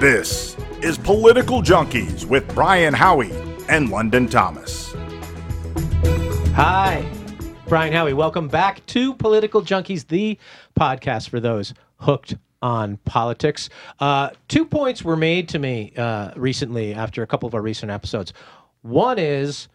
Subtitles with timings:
[0.00, 3.34] This is Political Junkies with Brian Howie
[3.68, 4.94] and London Thomas.
[6.54, 7.06] Hi,
[7.68, 8.14] Brian Howie.
[8.14, 10.38] Welcome back to Political Junkies, the
[10.74, 13.68] podcast for those hooked on politics.
[13.98, 17.92] Uh, two points were made to me uh, recently after a couple of our recent
[17.92, 18.32] episodes.
[18.80, 19.68] One is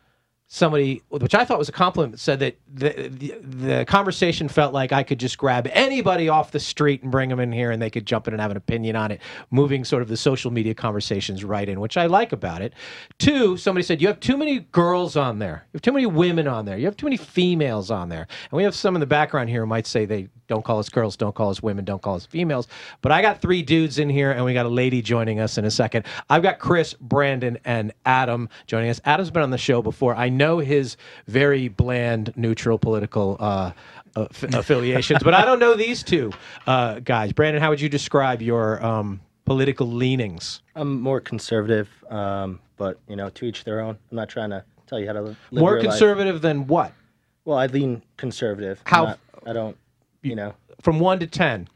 [0.56, 4.94] somebody, which I thought was a compliment, said that the, the the conversation felt like
[4.94, 7.90] I could just grab anybody off the street and bring them in here, and they
[7.90, 9.20] could jump in and have an opinion on it,
[9.52, 12.74] moving sort of the social media conversations right in, which I like about it.
[13.20, 16.48] Two, somebody said you have too many girls on there, you have too many women
[16.48, 19.06] on there, you have too many females on there, and we have some in the
[19.06, 22.02] background here who might say they don't call us girls, don't call us women, don't
[22.02, 22.68] call us females.
[23.02, 25.66] But I got three dudes in here, and we got a lady joining us in
[25.66, 26.06] a second.
[26.30, 29.02] I've got Chris, Brandon, and Adam joining us.
[29.06, 30.16] Adam's been on the show before.
[30.16, 33.72] I know his very bland, neutral political uh,
[34.16, 36.32] aff- affiliations, but I don't know these two
[36.68, 37.34] uh, guys.
[37.34, 40.62] Brandon, how would you describe your um, political leanings?
[40.76, 43.98] I'm more conservative, um, but you know, to each their own.
[44.12, 45.90] I'm not trying to tell you how to live More your life.
[45.92, 46.92] conservative than what?
[47.46, 48.82] Well, I lean conservative.
[48.86, 49.78] How- not- I don't.
[50.24, 51.68] You know, From one to ten.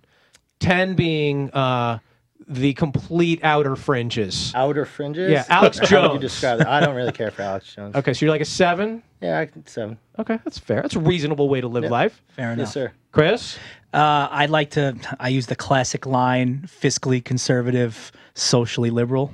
[0.60, 2.00] Ten being uh,
[2.50, 4.52] the complete outer fringes.
[4.56, 5.32] outer fringes.
[5.32, 6.14] Yeah, Alex How would Jones.
[6.16, 6.68] you describe it?
[6.68, 7.96] I don't really care for Alex Jones.
[7.96, 9.04] Okay, so you're like a seven.
[9.22, 9.98] Yeah, I can seven.
[10.18, 10.82] Okay, that's fair.
[10.82, 12.22] That's a reasonable way to live life.
[12.36, 12.64] Fair enough.
[12.66, 12.92] Yes, sir.
[13.12, 13.58] Chris?
[13.94, 14.96] Uh, I like to.
[15.20, 19.32] I use the classic line: fiscally conservative, socially liberal.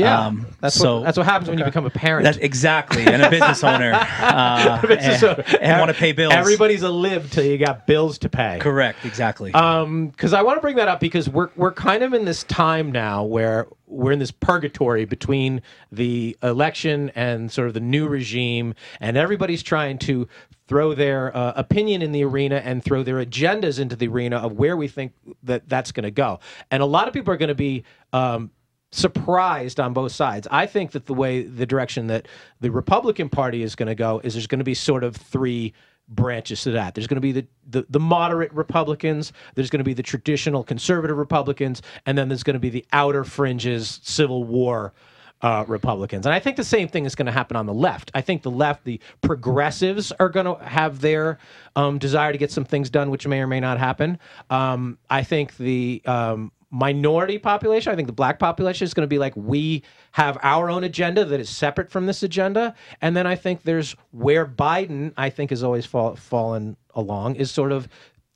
[0.00, 2.24] Um, that's so- what that's what happens when you become a parent.
[2.24, 6.32] That's exactly, and a business owner, uh, and, So- want to pay bills.
[6.32, 8.58] Everybody's a lib till you got bills to pay.
[8.60, 9.52] correct, exactly.
[9.52, 12.44] Um, because I want to bring that up because we're we're kind of in this
[12.44, 18.08] time now where we're in this purgatory between the election and sort of the new
[18.08, 20.26] regime, and everybody's trying to
[20.68, 24.52] throw their uh, opinion in the arena and throw their agendas into the arena of
[24.52, 26.40] where we think that that's going to go.
[26.70, 27.84] And a lot of people are going to be.
[28.14, 28.50] Um,
[28.92, 30.46] surprised on both sides.
[30.50, 32.28] I think that the way the direction that
[32.60, 35.72] the Republican Party is going to go is there's going to be sort of three
[36.08, 36.94] branches to that.
[36.94, 40.62] There's going to be the, the the moderate Republicans, there's going to be the traditional
[40.62, 44.92] conservative Republicans, and then there's going to be the outer fringes Civil War
[45.40, 46.26] uh, Republicans.
[46.26, 48.10] And I think the same thing is going to happen on the left.
[48.14, 51.38] I think the left, the progressives, are going to have their
[51.74, 54.18] um, desire to get some things done, which may or may not happen.
[54.50, 59.08] Um, I think the um, minority population, I think the black population is going to
[59.08, 62.74] be like, we have our own agenda that is separate from this agenda.
[63.00, 67.50] And then I think there's where Biden, I think, has always fall, fallen along, is
[67.50, 67.88] sort of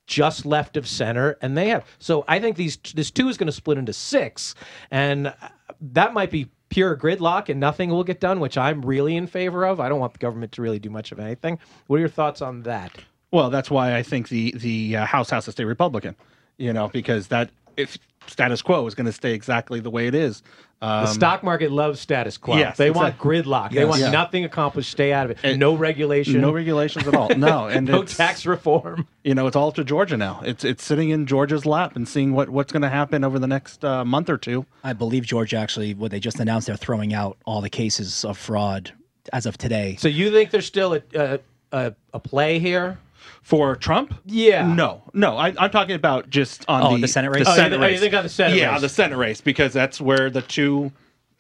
[0.06, 1.84] just left of center, and they have.
[1.98, 4.54] So I think these this two is going to split into six,
[4.92, 5.34] and
[5.80, 9.64] that might be pure gridlock, and nothing will get done, which I'm really in favor
[9.64, 9.80] of.
[9.80, 11.58] I don't want the government to really do much of anything.
[11.88, 12.92] What are your thoughts on that?
[13.32, 16.14] Well, that's why I think the the uh, House has to stay Republican.
[16.58, 17.98] You know, because that if
[18.28, 20.42] status quo is going to stay exactly the way it is.
[20.82, 22.56] Um, The stock market loves status quo.
[22.56, 23.42] yes, they want exactly.
[23.42, 23.72] gridlock.
[23.72, 24.10] They want Yeah.
[24.10, 24.90] nothing accomplished.
[24.90, 25.38] Stay out of it.
[25.42, 26.40] And- no regulation.
[26.40, 27.30] no regulations at all.
[27.30, 29.08] No, and no tax reform.
[29.24, 30.42] You know, it's all to Georgia now.
[30.44, 33.46] It's it's sitting in Georgia's lap and seeing what what's going to happen over the
[33.46, 34.66] next uh, month or two.
[34.84, 38.36] I believe Georgia actually, what they just announced, they're throwing out all the cases of
[38.36, 38.92] fraud
[39.32, 39.96] as of today.
[39.98, 41.40] So you think there's still a a,
[41.72, 42.98] a, a play here?
[43.42, 44.14] For Trump?
[44.24, 44.66] Yeah.
[44.72, 45.36] No, no.
[45.36, 47.44] I, I'm talking about just on Oh, the, the Senate race?
[47.44, 48.00] The Oh, you Senate think- oh, you race.
[48.00, 48.80] think on the Senate yeah, race?
[48.80, 50.92] the Senate race because that's where the two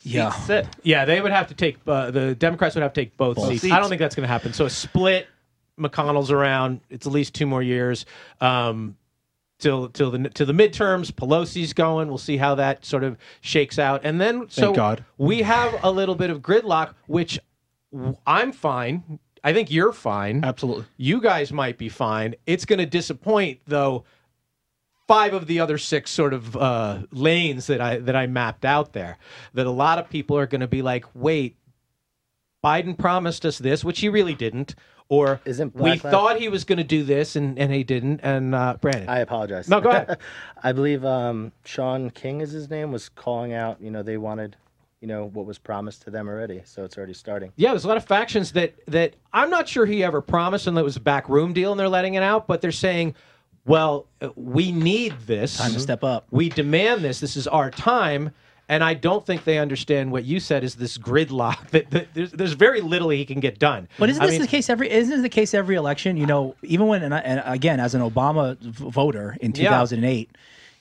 [0.02, 0.30] Yeah.
[0.30, 0.66] sit.
[0.82, 3.62] Yeah, they would have to take uh, the Democrats would have to take both, seats.
[3.62, 3.72] seats.
[3.74, 4.52] I don't think that's going to happen.
[4.52, 5.26] So a split.
[5.78, 6.80] McConnell's around.
[6.88, 8.06] It's at least two more years.
[8.40, 8.96] Um,
[9.58, 11.12] till till the to the midterms.
[11.12, 12.08] Pelosi's going.
[12.08, 14.00] We'll see how that sort of shakes out.
[14.04, 15.04] And then so God.
[15.18, 17.38] we have a little bit of gridlock, which
[17.92, 19.18] w- I'm fine.
[19.46, 20.44] I think you're fine.
[20.44, 20.84] Absolutely.
[20.96, 22.34] You guys might be fine.
[22.46, 24.04] It's going to disappoint though.
[25.06, 28.92] Five of the other six sort of uh, lanes that I that I mapped out
[28.92, 29.18] there,
[29.54, 31.56] that a lot of people are going to be like, "Wait,
[32.64, 34.74] Biden promised us this, which he really didn't,"
[35.08, 38.18] or Isn't we Lives- thought he was going to do this and, and he didn't.
[38.24, 39.68] And uh, Brandon, I apologize.
[39.68, 40.18] No, go ahead.
[40.64, 43.80] I believe um, Shaun King is his name was calling out.
[43.80, 44.56] You know, they wanted,
[45.06, 47.52] you know, what was promised to them already, so it's already starting.
[47.54, 50.76] Yeah, there's a lot of factions that that I'm not sure he ever promised, and
[50.76, 52.48] that was a backroom deal, and they're letting it out.
[52.48, 53.14] But they're saying,
[53.64, 55.58] "Well, uh, we need this.
[55.58, 56.26] Time to step up.
[56.32, 57.20] We demand this.
[57.20, 58.32] This is our time."
[58.68, 61.56] And I don't think they understand what you said is this gridlock.
[61.70, 63.86] That, that there's, there's very little he can get done.
[64.00, 64.90] But isn't I this mean, the case every?
[64.90, 66.16] Isn't this the case every election?
[66.16, 69.68] You know, even when and, I, and again, as an Obama v- voter in Yeah.
[69.68, 70.32] 2008,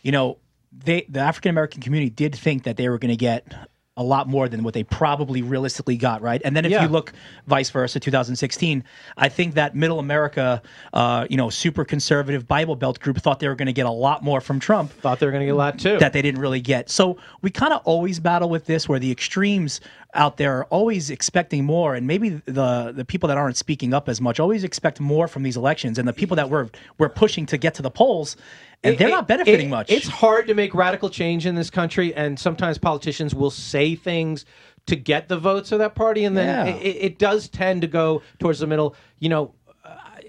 [0.01, 0.39] you know,
[0.75, 3.53] they the African American community did think that they were going to get
[3.97, 6.41] a lot more than what they probably realistically got, right?
[6.43, 6.83] And then if Yeah.
[6.83, 7.13] you look
[7.47, 8.83] vice versa, 2016,
[9.15, 10.61] I think that Middle America,
[10.91, 13.89] uh, you know, super conservative Bible Belt group thought they were going to get a
[13.91, 15.97] lot more from Trump Thought they were going to get a lot too.
[15.99, 16.89] that they didn't really get.
[16.89, 19.79] So we kind of always battle with this, where the extremes
[20.15, 24.07] out there are always expecting more, and maybe the the people that aren't speaking up
[24.09, 27.45] as much always expect more from these elections, and the people that we're we're pushing
[27.47, 28.35] to get to the polls,
[28.83, 29.91] and they're It- not benefiting it- much.
[29.91, 34.45] It's hard to make radical change in this country, and sometimes politicians will say things
[34.87, 36.73] to get the votes of that party, and then Yeah.
[36.75, 38.95] it, it does tend to go towards the middle.
[39.19, 39.51] You know,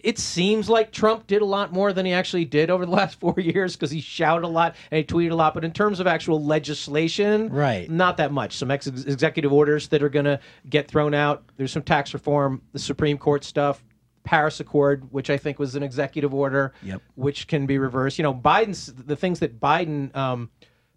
[0.07, 3.19] it seems like Trump did a lot more than he actually did over the last
[3.19, 5.53] four years because he shouted a lot and he tweeted a lot.
[5.53, 7.91] But in terms of actual legislation, Right.
[7.91, 8.57] not that much.
[8.57, 10.39] Some ex- executive orders that are going to
[10.69, 11.43] get thrown out.
[11.57, 13.83] There's some tax reform, the Supreme Court stuff.
[14.25, 17.01] Paris Accord, which I think was an executive order, Yep.
[17.15, 18.19] which can be reversed.
[18.19, 20.51] You know, Biden's the things that Biden um,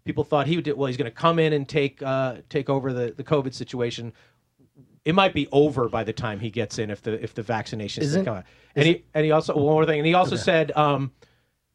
[0.04, 0.74] people thought he would do.
[0.74, 4.12] Well, he's going to come in and take uh, take over the the COVID situation.
[5.04, 8.02] It might be over by the time he gets in if the if the vaccinations
[8.02, 8.44] Isn't- come out.
[8.76, 11.10] And he and he also one more thing, and he also said um,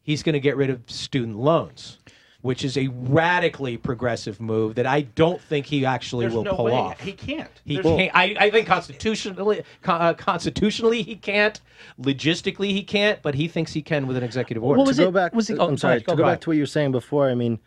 [0.02, 1.98] he's going to get rid of student loans,
[2.40, 6.54] which is a radically progressive move that I don't think he actually There's will no
[6.54, 6.98] pull way off.
[7.00, 7.50] he can't.
[7.66, 8.10] He There's- can't.
[8.16, 11.60] I, I think constitutionally, uh, constitutionally he can't.
[12.00, 14.78] Logistically he can't, but he thinks he can with an executive order.
[14.78, 15.94] What was to go it- back, was it- uh, oh, I'm go sorry.
[15.96, 16.34] ahead, go to go ahead.
[16.36, 17.58] back to what you were saying before, I mean,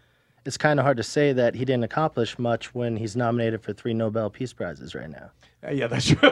[0.50, 3.72] it's kind of hard to say that he didn't accomplish much when he's nominated for
[3.72, 5.30] three Nobel Peace Prizes right now.
[5.64, 6.18] Uh, yeah, that's true.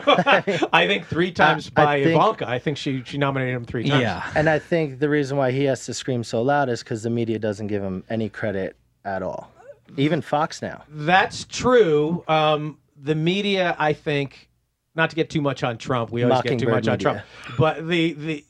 [0.74, 2.50] I think three times I by think- Ivanka.
[2.50, 4.02] I think she she nominated him three times.
[4.02, 4.28] yeah.
[4.36, 7.12] And I think the reason why he has to scream so loud is because the
[7.12, 8.76] media doesn't give him any credit
[9.06, 9.52] at all.
[9.98, 10.82] Even Fox now.
[10.90, 12.24] That's true.
[12.28, 14.50] Um, the media, I think,
[14.96, 16.10] not to get too much on Trump.
[16.10, 16.98] We always get too Mockingbird much on.
[16.98, 17.22] Trump,
[17.56, 18.46] but the the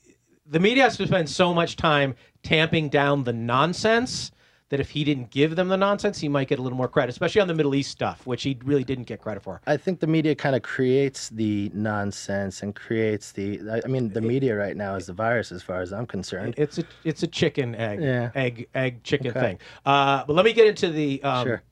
[0.45, 4.31] the media has to spend so much time tamping down the nonsense
[4.69, 7.09] that if he didn't give them the nonsense, he might get a little more credit,
[7.11, 9.61] especially on the Middle East stuff, which he really didn't get credit for.
[9.65, 13.81] I think the media kind of creates the nonsense and creates the.
[13.83, 16.55] I- mean, the media right now is the virus, as far as I'm concerned.
[16.57, 18.31] It's a it's a chicken egg Yeah.
[18.35, 19.39] egg egg chicken Okay.
[19.39, 19.59] thing.
[19.85, 21.63] Uh, but let me get into the um, Sure.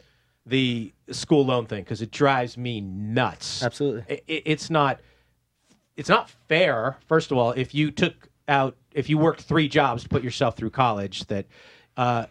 [0.45, 3.61] the school loan thing because it drives me nuts.
[3.63, 4.03] Absolutely.
[4.09, 5.01] I- I- it's not
[5.97, 6.97] it's not fair.
[7.07, 10.55] First of all, if you took out if you worked three jobs to put yourself
[10.55, 11.45] through college, that
[11.97, 12.25] uh,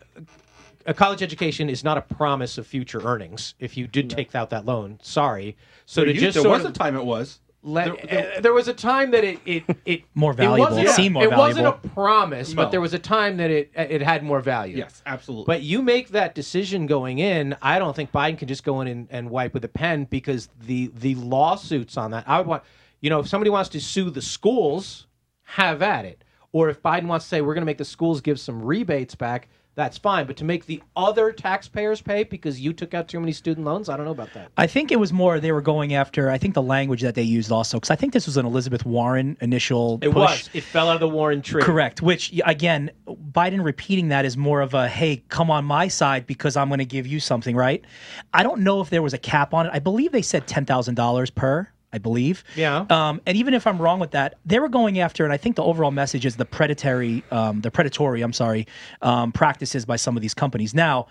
[0.87, 3.55] a college education is not a promise of future earnings.
[3.59, 5.57] If you did take out that loan, sorry.
[5.87, 7.41] So there to used- just there sort was of a time it was.
[7.63, 10.59] let, There- there- uh, there was a time that it it, it More it valuable.
[10.71, 12.57] wasn't- It seemed more It wasn't a promise, No.
[12.63, 14.77] but there was a time that it it had more value.
[14.77, 15.47] Yes, absolutely.
[15.47, 17.57] But you make that decision going in.
[17.63, 20.49] I don't think Biden can just go in and, and wipe with a pen because
[20.67, 22.25] the the lawsuits on that.
[22.27, 22.63] I would want,
[23.01, 25.07] you know, if somebody wants to sue the schools,
[25.45, 26.23] have at it.
[26.53, 29.15] Or if Biden wants to say we're going to make the schools give some rebates
[29.17, 30.27] back, that's fine.
[30.27, 33.89] But to make the other taxpayers pay because you took out too many student loans,
[33.89, 34.51] I don't know about that.
[34.57, 36.31] I think it was more they were going after.
[36.31, 38.87] I think the language that they used also, because I think this was an Elizabeth
[38.87, 39.99] Warren initial.
[40.03, 40.15] It push.
[40.15, 40.51] was.
[40.53, 41.63] It fell out of the Warren tree.
[41.63, 42.03] Correct.
[42.03, 46.57] Which again, Biden repeating that is more of a hey, come on my side because
[46.57, 47.85] I'm going to give you something, right?
[48.33, 49.71] I don't know if there was a cap on it.
[49.75, 51.69] I believe they said ten thousand dollars per.
[51.95, 52.43] I believe.
[52.57, 52.87] Yeah.
[52.91, 55.55] Um, and even if I'm wrong with that, they were going after, and I think
[55.55, 58.67] the overall message is the predatory, um, the predatory, I'm sorry,
[59.01, 60.75] um, practices by some of these companies.
[60.75, 61.07] Now,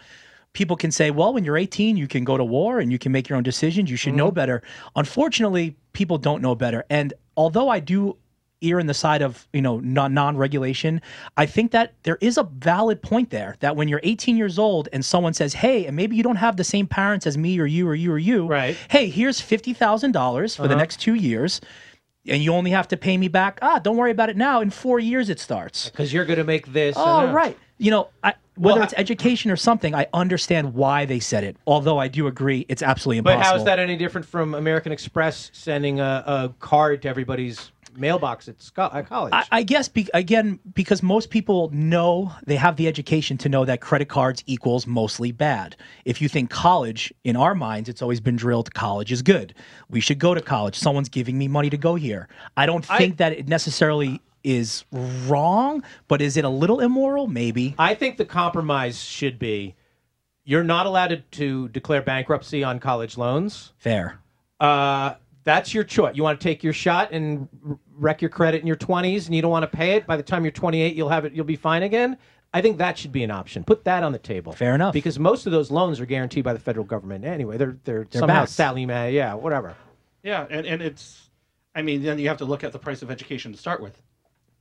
[0.51, 3.13] people can say, well, when you're 18, you can go to war and you can
[3.13, 3.89] make your own decisions.
[3.89, 4.61] You should know better.
[4.95, 6.83] Unfortunately, people don't know better.
[6.89, 8.17] And although I do
[8.63, 11.01] ear in the side of you know non non-regulation
[11.37, 14.89] i think that there is a valid point there that when you're 18 years old
[14.93, 17.65] and someone says hey and maybe you don't have the same parents as me or
[17.65, 18.75] you or you or you Right.
[18.89, 21.61] hey here's $50000 for the next two years
[22.25, 24.69] and you only have to pay me back ah don't worry about it now in
[24.69, 26.95] four years it starts Because you're going to make this.
[26.97, 31.19] oh right you know I, whether Well, it's education or something i understand why they
[31.19, 33.39] said it although i do agree it's absolutely impossible.
[33.41, 37.71] But how is that any different from American Express sending a, a card to everybody's
[37.95, 39.33] mailbox at, sco- at college?
[39.33, 43.65] I, I guess be, again because most people know they have the education to know
[43.65, 45.75] that credit cards equals mostly bad.
[46.05, 49.53] If you think college, in our minds, it's always been drilled college is good.
[49.89, 50.77] We should go to college.
[50.77, 52.27] Someone's giving me money to go here.
[52.57, 57.27] I don't think that it necessarily is wrong, but is it a little immoral?
[57.27, 57.75] Maybe.
[57.77, 59.75] I think the compromise should be
[60.45, 63.73] you're not allowed to, to declare bankruptcy on college loans.
[63.77, 64.19] Fair.
[64.59, 66.15] Uh, that's your choice.
[66.15, 67.47] You want to take your shot and
[67.97, 70.05] wreck your credit in your 20s and you don't want to pay it.
[70.05, 71.33] By the time you're 28, you'll have it.
[71.33, 72.17] You'll be fine again.
[72.53, 73.63] I think that should be an option.
[73.63, 74.53] Put that on the table.
[74.53, 74.93] Fair enough.
[74.93, 77.57] Because most of those loans are guaranteed by the federal government anyway.
[77.57, 78.51] They're they're, They're somehow backed.
[78.51, 79.75] Sallie Mae, yeah, whatever.
[80.21, 81.29] Yeah, and, and it's,
[81.75, 83.99] I mean, then you have to look at the price of education to start with,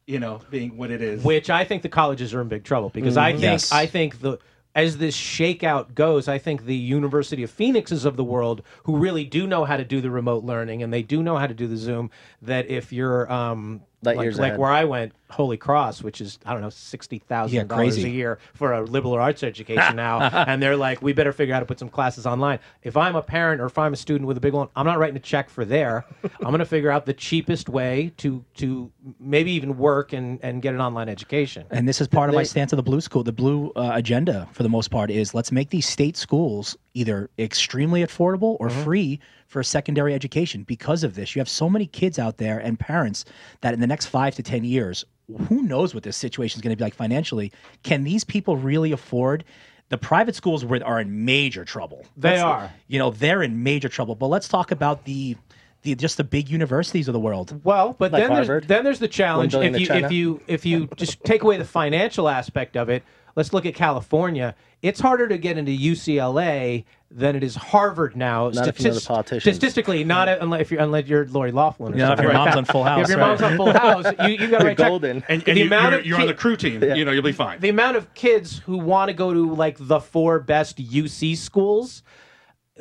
[0.06, 1.22] you know, being what it is.
[1.22, 3.40] which I think the colleges are in big trouble because I mm-hmm.
[3.40, 3.72] think Yes.
[3.72, 4.38] I think the
[4.74, 9.24] as this shakeout goes, I think the University of Phoenixes of the world, who really
[9.24, 11.66] do know how to do the remote learning and they do know how to do
[11.66, 12.10] the Zoom,
[12.40, 14.58] that if you're um, Light like, years like ahead.
[14.58, 18.08] where I went, Holy Cross, which is I don't know sixty thousand Yeah, dollars a
[18.08, 21.60] year for a liberal arts education now, and they're like, we better figure out how
[21.60, 22.58] to put some classes online.
[22.82, 24.98] If I'm a parent or if I'm a student with a big one, I'm not
[24.98, 26.04] writing a check for there.
[26.24, 28.90] I'm going to figure out the cheapest way to to
[29.20, 31.66] maybe even work and and get an online education.
[31.70, 33.22] And this is part of my stance of the blue school.
[33.22, 37.30] The blue uh, agenda, for the most part, is let's make these state schools either
[37.38, 39.20] extremely affordable or free
[39.52, 40.64] for a secondary education.
[40.64, 43.26] Because of this, you have so many kids out there and parents
[43.60, 45.04] that in the next five to ten years,
[45.48, 47.52] who knows what this situation is going to be like financially?
[47.82, 49.44] Can these people really afford?
[49.90, 52.06] The private schools were, are in major trouble.
[52.16, 52.72] They Let's- are.
[52.88, 54.14] You know, they're in major trouble.
[54.14, 55.36] But let's talk about the,
[55.82, 57.60] the just the big universities of the world.
[57.62, 59.54] Well, but Like then there's, then there's the challenge.
[59.54, 63.02] If you if you if you just take away the financial aspect of it,
[63.36, 64.54] let's look at California.
[64.80, 68.48] It's harder to get into UCLA than it is Harvard now.
[68.48, 69.56] Not if you know the Statis- politicians.
[69.56, 71.92] Statistically, not unless if you're unless you're Lori Loughlin.
[71.92, 73.26] Or Yeah, if something your like mom's on Full House, If your right.
[73.28, 75.24] mom's on Full House, you you got to You're check- golden.
[75.28, 76.82] And, The you, amount you're, of you're on the crew team.
[76.82, 77.60] You know, you'll be fine.
[77.60, 82.02] the amount of kids who want to go to like the four best UC schools,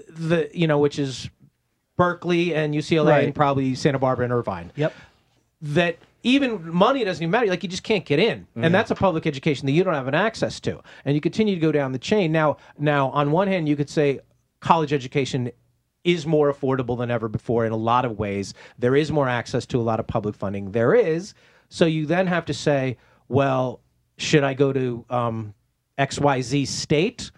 [0.07, 1.29] the you know, which is
[1.97, 3.23] Berkeley and UCLA Right.
[3.25, 4.93] and probably Santa Barbara and Irvine Yep.
[5.61, 7.47] that even money doesn't even matter.
[7.47, 10.07] Like you just can't get in, and that's a public education that you don't have
[10.07, 12.31] an access to, and you continue to go down the chain.
[12.31, 14.19] Now, now on one hand, you could say
[14.59, 15.51] college education
[16.03, 18.53] is more affordable than ever before in a lot of ways.
[18.79, 20.71] There is more access to a lot of public funding.
[20.71, 21.33] There is.
[21.69, 22.97] So you then have to say,
[23.27, 23.81] well,
[24.17, 25.53] should I go to um,
[25.97, 27.31] XYZ state?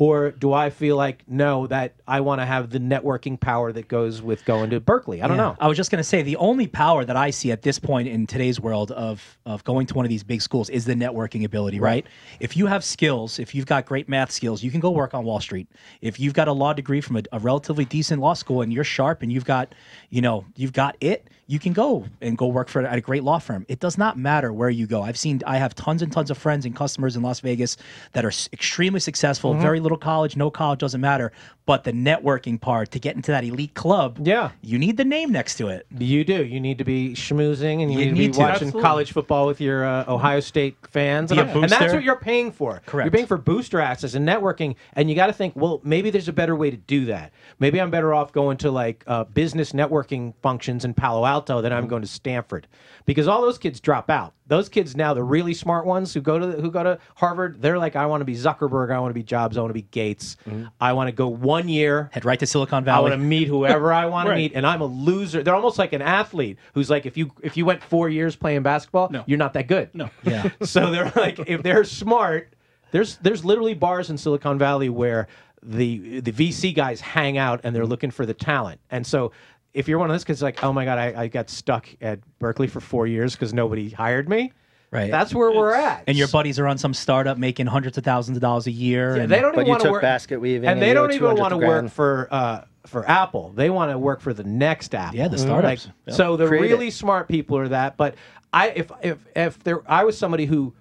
[0.00, 3.86] Or do I feel like no, that I want to have the networking power that
[3.86, 5.20] goes with going to Berkeley?
[5.20, 5.42] I don't Yeah.
[5.48, 5.56] know.
[5.60, 8.08] I was just going to say the only power that I see at this point
[8.08, 11.44] in today's world of of going to one of these big schools is the networking
[11.44, 12.06] ability, right?
[12.40, 15.22] If you have skills, if you've got great math skills, you can go work on
[15.26, 15.68] Wall Street.
[16.00, 18.84] If you've got a law degree from a, a relatively decent law school and you're
[18.84, 19.74] sharp and you've got,
[20.08, 23.24] you know, you've got it, you can go and go work for at a great
[23.24, 23.66] law firm.
[23.68, 25.02] It does not matter where you go.
[25.02, 27.76] I've seen I have tons and tons of friends and customers in Las Vegas
[28.12, 29.62] that are extremely successful, Mm-hmm.
[29.62, 31.32] very little college, no college doesn't matter,
[31.66, 34.50] but the networking part to get into that elite club, Yeah.
[34.62, 35.86] you need the name next to it.
[35.98, 36.44] You do.
[36.44, 38.38] You need to be schmoozing, and you, You need to be to.
[38.38, 38.82] watching Absolutely.
[38.82, 42.52] college football with your uh, Ohio State fans, Be and, and that's what you're paying
[42.52, 42.80] for.
[42.86, 43.06] Correct.
[43.06, 46.28] You're paying for booster access and networking, and you got to think, well, maybe there's
[46.28, 47.32] a better way to do that.
[47.58, 51.72] Maybe I'm better off going to like uh, business networking functions in Palo Alto than
[51.72, 51.90] I'm Mm-hmm.
[51.90, 52.66] going to Stanford,
[53.06, 54.34] because all those kids drop out.
[54.46, 57.78] Those kids now, the really smart ones who go to who go to Harvard, they're
[57.78, 59.82] like, I want to be Zuckerberg, I want to be Jobs, I want to be
[59.90, 60.64] Gates, Mm-hmm.
[60.80, 63.48] I want to go one year Head right to Silicon Valley, I want to meet
[63.48, 64.34] whoever I want Right.
[64.34, 65.42] to meet, and I'm a loser.
[65.42, 68.62] They're almost like an athlete who's like, if you if you went four years playing
[68.62, 69.24] basketball, No.
[69.26, 69.94] you're not that good.
[69.94, 70.10] No.
[70.24, 70.50] yeah.
[70.62, 72.52] So they're like, if they're smart,
[72.90, 75.28] there's there's literally bars in Silicon Valley where
[75.62, 79.30] the the VC guys hang out and they're looking for the talent, and so.
[79.72, 82.20] If you're one of those kids, like, oh my god, I, I got stuck at
[82.38, 84.52] Berkeley for four years because nobody hired me.
[84.90, 85.10] Right.
[85.10, 86.02] That's where we're at.
[86.08, 89.16] and your buddies are on some startup making hundreds of thousands of dollars a year.
[89.16, 91.36] Yeah, and they don't even want to work basket weaving and and they don't even
[91.36, 93.52] want to work for uh, for Apple.
[93.54, 95.16] They want to work for the next Apple.
[95.16, 95.88] Yeah, the startups.
[96.06, 96.16] Yep.
[96.16, 96.74] So the Create it.
[96.74, 97.96] really smart people are that.
[97.96, 98.16] But
[98.52, 100.74] I, if if if there, I was somebody who,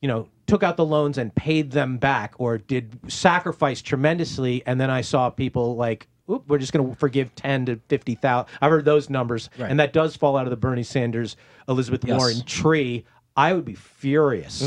[0.00, 4.80] you know, took out the loans and paid them back, or did sacrifice tremendously, and
[4.80, 6.06] then I saw people like.
[6.30, 8.50] Oop, we're just going to forgive ten to fifty thousand.
[8.60, 9.70] I've heard those numbers, Right.
[9.70, 11.36] and that does fall out of the Bernie Sanders,
[11.68, 12.18] Elizabeth Yes.
[12.18, 13.04] Warren tree.
[13.36, 14.60] I would be furious,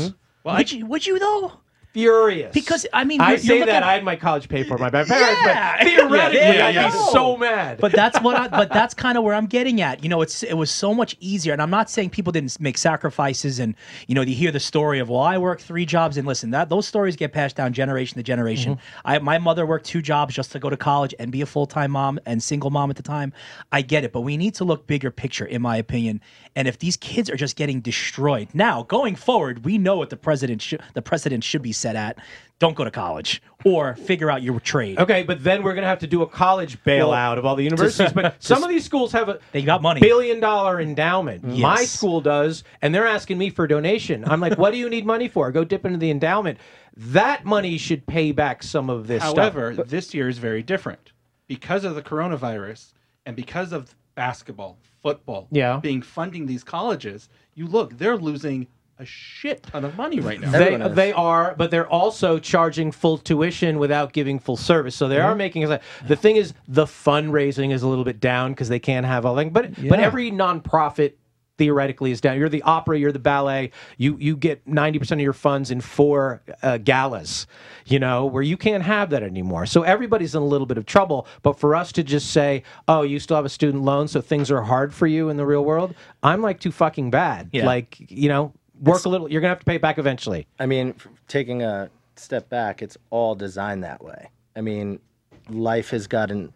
[0.44, 0.48] hmm?
[0.56, 0.86] would you?
[0.86, 1.52] Would you though?
[1.92, 2.52] Furious.
[2.52, 4.78] Because, I mean, I you're- say you're that looking- I had my college paid for
[4.78, 5.10] by my parents,
[5.44, 5.76] Yeah.
[5.78, 7.78] but theoretically, Yeah, I'd yeah, be so mad.
[7.78, 8.36] But that's what.
[8.36, 10.02] I, but that's kind of where I'm getting at.
[10.02, 12.78] You know, it's it was so much easier, and I'm not saying people didn't make
[12.78, 13.58] sacrifices.
[13.58, 13.74] And
[14.06, 16.68] you know, you hear the story of well, I worked three jobs, and listen, that
[16.68, 18.76] those stories get passed down generation to generation.
[18.76, 19.00] Mm-hmm.
[19.04, 21.66] I my mother worked two jobs just to go to college and be a full
[21.66, 23.32] time mom and single mom at the time.
[23.72, 26.20] I get it, but we need to look bigger picture, in my opinion.
[26.56, 30.16] And if these kids are just getting destroyed now, going forward, we know what the
[30.16, 32.18] president should the precedent should be set at.
[32.58, 34.98] Don't go to college or figure out your trade.
[34.98, 37.64] okay, but then we're going to have to do a college bailout of all the
[37.64, 38.12] universities.
[38.12, 39.98] But some of these schools have a They got money.
[40.00, 41.42] billion dollar endowment.
[41.42, 44.26] My school does, and they're asking me for a donation.
[44.26, 45.50] I'm like, what do you need money for?
[45.52, 46.58] Go dip into the endowment.
[46.98, 49.36] That money should pay back some of this stuff.
[49.36, 51.12] However, this year is very different
[51.46, 52.92] because of the coronavirus
[53.24, 55.78] and because of basketball, football, Yeah.
[55.78, 57.30] being funding these colleges.
[57.54, 58.66] You look, they're losing
[59.00, 60.50] a shit ton of money right now.
[60.50, 64.94] They, they are, but they're also charging full tuition without giving full service.
[64.94, 65.24] So they Mm-hmm.
[65.26, 65.82] are making it.
[66.06, 69.34] The thing is, the fundraising is a little bit down because they can't have all
[69.34, 69.52] that.
[69.52, 71.14] But but every nonprofit
[71.58, 72.38] theoretically is down.
[72.38, 73.70] You're the opera, you're the ballet.
[73.98, 77.46] You you get 90% of your funds in four uh, galas,
[77.84, 79.66] you know, where you can't have that anymore.
[79.66, 81.26] So everybody's in a little bit of trouble.
[81.42, 84.50] But for us to just say, oh, you still have a student loan, so things
[84.50, 87.50] are hard for you in the real world, I'm like too fucking bad.
[87.52, 87.66] Yeah.
[87.66, 89.30] Like, you know, work a little.
[89.30, 90.46] You're gonna have to pay it back eventually.
[90.58, 90.94] I mean,
[91.28, 94.30] taking a step back, it's all designed that way.
[94.56, 95.00] I mean,
[95.48, 96.52] life has gotten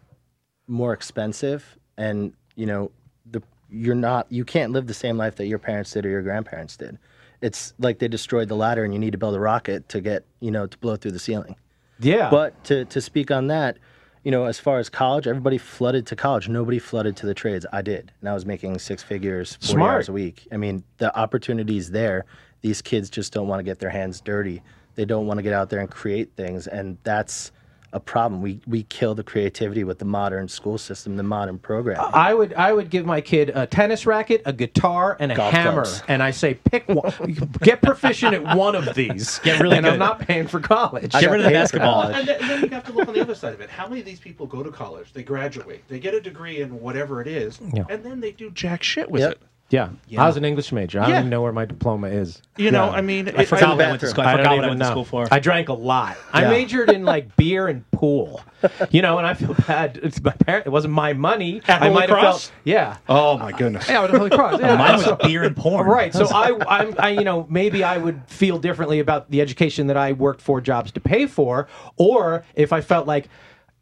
[0.67, 2.91] more expensive, and you know,
[3.29, 6.21] the you're not you can't live the same life that your parents did or your
[6.21, 6.97] grandparents did.
[7.41, 10.25] It's like they destroyed the ladder, and you need to build a rocket to get
[10.39, 11.55] you know to blow through the ceiling.
[11.99, 12.29] Yeah.
[12.29, 13.77] But to to speak on that,
[14.25, 16.49] you know, as far as college, everybody flooded to college.
[16.49, 17.63] Nobody flooded to the trades.
[17.71, 19.93] I did, and I was making six figures, forty Smart.
[19.93, 20.47] hours a week.
[20.51, 22.25] I mean, the opportunity's there.
[22.61, 24.63] These kids just don't want to get their hands dirty.
[24.95, 27.51] They don't want to get out there and create things, and that's
[27.95, 28.41] a problem.
[28.41, 31.97] We we kill the creativity with the modern school system, the modern program.
[32.13, 35.53] I would I would give my kid a tennis racket, a guitar, and a Golf
[35.53, 36.03] hammer, clubs.
[36.09, 37.13] and I say pick one,
[37.61, 39.39] get proficient at one of these.
[39.45, 41.15] Get really and I'm not paying for college.
[41.15, 42.01] I Get got rid of the basketball.
[42.03, 43.69] And then, and then you have to look on the other side of it.
[43.69, 45.13] How many of these people go to college?
[45.13, 47.85] They graduate, they get a degree in whatever it is, Yeah.
[47.89, 49.31] and then they do jack shit with Yep.
[49.31, 49.41] it.
[49.69, 49.89] Yeah.
[50.17, 50.99] I was an English major.
[50.99, 51.19] I don't Yeah.
[51.19, 52.41] even know where my diploma is.
[52.55, 52.91] You know, No.
[52.93, 54.23] I mean, I it- forgot what I went to school.
[54.23, 54.91] I, I forgot don't what I even went to know.
[54.91, 55.27] school for.
[55.31, 56.17] I drank a lot.
[56.31, 56.49] I Yeah.
[56.49, 58.41] majored in like beer and pool.
[58.89, 59.99] You know, and I feel bad.
[60.01, 60.65] It's my parent.
[60.67, 61.61] It wasn't my money.
[61.67, 62.47] At I Holy might have Cross?
[62.49, 62.59] felt.
[62.63, 62.97] Yeah.
[63.09, 63.87] Oh my goodness.
[63.89, 64.59] Yeah, I was at Holy Cross.
[64.59, 64.75] Yeah.
[64.75, 65.87] Mine was So- beer and porn.
[65.87, 66.13] Right.
[66.13, 69.97] So I, I'm, I, you know, maybe I would feel differently about the education that
[69.97, 71.67] I worked four jobs to pay for,
[71.97, 73.29] or if I felt like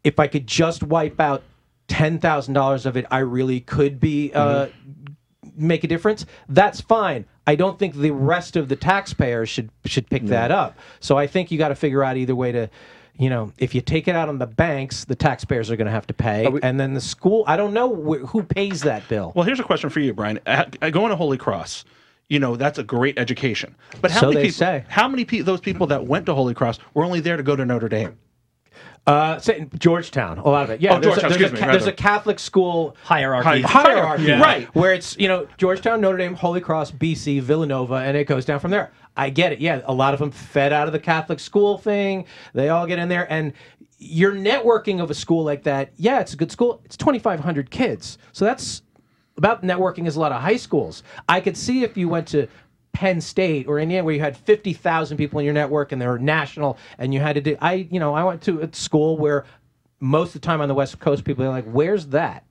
[0.02, 1.42] if I could just wipe out
[1.88, 4.66] ten thousand dollars of it, I really could be uh,
[5.56, 6.26] make a difference.
[6.48, 7.24] That's fine.
[7.46, 10.78] I don't think the rest of the taxpayers should should pick that up.
[11.00, 12.70] So I think you got to figure out either way to.
[13.16, 15.92] You know, if you take it out on the banks, the taxpayers are going to
[15.92, 17.44] have to pay, and then the school.
[17.46, 19.30] I don't know wh- who pays that bill.
[19.36, 20.40] Well, here's a question for you, Brian.
[20.44, 21.84] Uh, Going to Holy Cross,
[22.28, 23.76] you know, that's a great education.
[24.00, 24.54] But how So many people?
[24.54, 24.84] say.
[24.88, 27.54] How many pe- those people that went to Holy Cross were only there to go
[27.54, 28.18] to Notre Dame?
[29.06, 30.80] Uh, say Georgetown, a lot of it.
[30.80, 33.60] Yeah, Oh, there's, Georgetown, a, there's, excuse a, me, there's a Catholic school Hierarchy.
[33.60, 34.40] hierarchy, Yeah.
[34.40, 34.74] right?
[34.74, 38.60] Where it's you know Georgetown, Notre Dame, Holy Cross, BC, Villanova, and it goes down
[38.60, 38.92] from there.
[39.14, 39.58] I get it.
[39.60, 42.24] Yeah, a lot of them fed out of the Catholic school thing.
[42.54, 43.52] They all get in there, and
[43.98, 45.92] your networking of a school like that.
[45.96, 46.80] Yeah, it's a good school.
[46.86, 48.80] It's 2,500 kids, so that's
[49.36, 51.02] about networking as a lot of high schools.
[51.28, 52.46] I could see if you went to
[52.94, 56.18] Penn State or Indiana where you had 50,000 people in your network and they were
[56.18, 59.44] national and you had to do I you know I went to a school where
[60.00, 62.44] most of the time on the west coast people are like where's that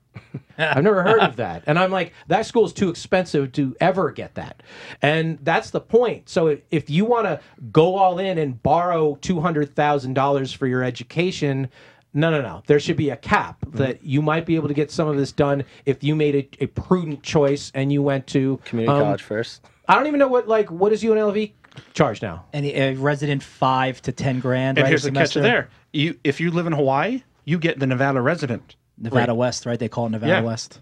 [0.56, 1.64] I've never heard of that.
[1.66, 4.62] And I'm like, that school is too expensive to ever get that.
[5.02, 6.28] And that's the point.
[6.28, 7.40] So if- if you want to
[7.72, 11.68] go all in and borrow $200,000 for your education,
[12.12, 12.62] no, no, no.
[12.68, 15.32] There should be a cap that you might be able to get some of this
[15.32, 19.22] done if you made a, a prudent choice and you went to Community um, college
[19.22, 19.62] first.
[19.88, 21.52] I don't even know what, like, what does UNLV
[21.92, 22.46] charge now?
[22.52, 24.78] And a resident five to ten grand.
[24.78, 27.78] And right, a here's the catch there: you, if you live in Hawaii, you get
[27.78, 28.76] the Nevada resident.
[28.96, 29.78] Nevada West, right?
[29.78, 30.40] They call it Nevada Yeah.
[30.42, 30.80] West.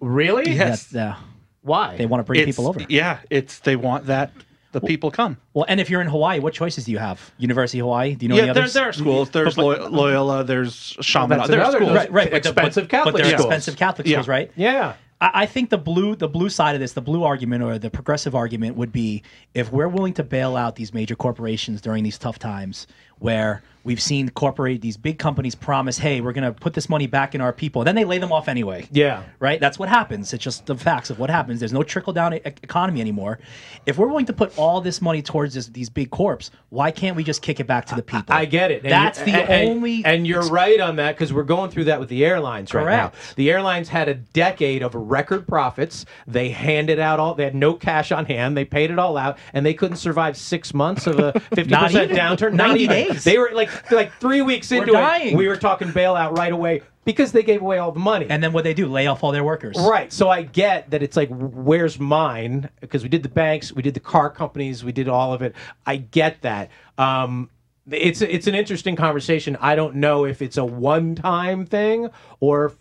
[0.00, 0.50] Really?
[0.52, 0.92] Yes.
[0.92, 1.16] Yeah, yeah.
[1.62, 1.96] Why?
[1.96, 2.80] They want to bring It's- people over.
[2.88, 4.30] Yeah, it's they want that
[4.72, 5.38] the people come.
[5.54, 7.32] Well, and if you're in Hawaii, what choices do you have?
[7.38, 8.14] University of Hawaii?
[8.14, 8.74] Do you know any yeah, there, others?
[8.74, 9.30] there are schools.
[9.30, 10.44] There's Loy- Loyola.
[10.44, 11.38] There's Shaman.
[11.38, 11.96] that's there's another- schools.
[11.96, 12.30] right, right.
[12.30, 13.46] but the- expensive but, Catholic but they're schools.
[13.46, 14.16] expensive Catholic Yeah.
[14.16, 14.52] schools, right?
[14.54, 14.94] Yeah.
[15.20, 18.34] I, think the blue the blue side of this, the blue argument or the progressive
[18.34, 19.22] argument would be
[19.54, 22.86] if we're willing to bail out these major corporations during these tough times
[23.18, 27.34] where we've seen corporate these big companies promise, hey, we're gonna put this money back
[27.34, 28.86] in our people, then they lay them off anyway.
[28.90, 29.22] Yeah.
[29.38, 29.60] Right?
[29.60, 30.32] That's what happens.
[30.34, 31.60] It's just the facts of what happens.
[31.60, 33.38] There's no trickle down e- economy anymore.
[33.86, 37.16] If we're willing to put all this money towards this, these big corps, why can't
[37.16, 38.34] we just kick it back to the people?
[38.34, 38.82] I get it.
[38.82, 42.00] And That's the and- only And you're right on that because we're going through that
[42.00, 43.08] with the airlines right now.
[43.10, 43.36] Correct.
[43.36, 46.04] The airlines had a decade of record profits.
[46.26, 47.34] They handed out all.
[47.34, 48.56] They had no cash on hand.
[48.56, 51.84] They paid it all out, and they couldn't survive six months of a fifty Not
[51.86, 52.16] percent even.
[52.16, 52.52] downturn.
[52.54, 52.88] 90 Not even.
[53.12, 53.24] days.
[53.24, 55.34] They were like like three weeks We're into dying.
[55.34, 55.36] it.
[55.36, 58.26] We were talking bailout right away because they gave away all the money.
[58.28, 59.76] and then what they do, lay off all their workers.
[59.78, 60.12] Right.
[60.12, 62.68] So I get that it's like, where's mine?
[62.80, 65.54] Because we did the banks, we did the car companies, we did all of it.
[65.86, 66.70] I get that.
[66.98, 67.50] Um,
[67.90, 69.56] it's it's an interesting conversation.
[69.60, 72.10] I don't know if it's a one time thing
[72.40, 72.74] or if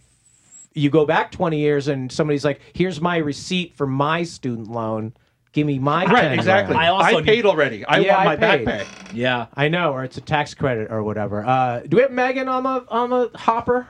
[0.73, 5.13] you go back 20 years and somebody's like, here's my receipt for my student loan.
[5.55, 6.73] Give me my Right, 10 exactly.
[6.75, 7.85] grand." I also I paid already.
[7.85, 8.85] I Yeah, want I my back pay.
[9.13, 9.45] Yeah.
[9.55, 11.45] I know, or it's a tax credit or whatever.
[11.45, 13.87] Uh, do we have Megan on the on the hopper?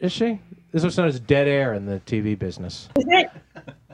[0.00, 0.40] Is she?
[0.72, 2.88] This is what's known as dead air in the TV business.
[2.96, 3.30] Is it?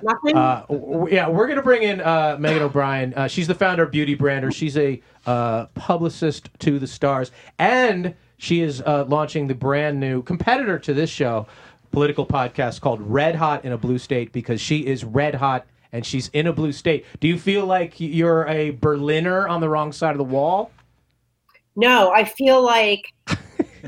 [0.01, 0.37] Nothing?
[0.37, 3.13] Uh, w- w- yeah, we're gonna bring in uh, Megan O'Brien.
[3.15, 4.53] Uh, she's the founder of Beauty Brander.
[4.53, 10.23] She's a uh, publicist to the stars, and she is uh, launching the brand new
[10.23, 11.49] competitor to this show,
[11.91, 16.05] political podcast called Red Hot in a Blue State because she is red hot and
[16.05, 17.07] she's in a blue state.
[17.21, 20.71] Do you feel like you're a Berliner on the wrong side of the wall?
[21.75, 23.13] No, I feel like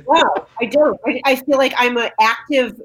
[0.09, 0.25] no,
[0.61, 0.99] I don't.
[1.07, 2.81] I, I feel like I'm an active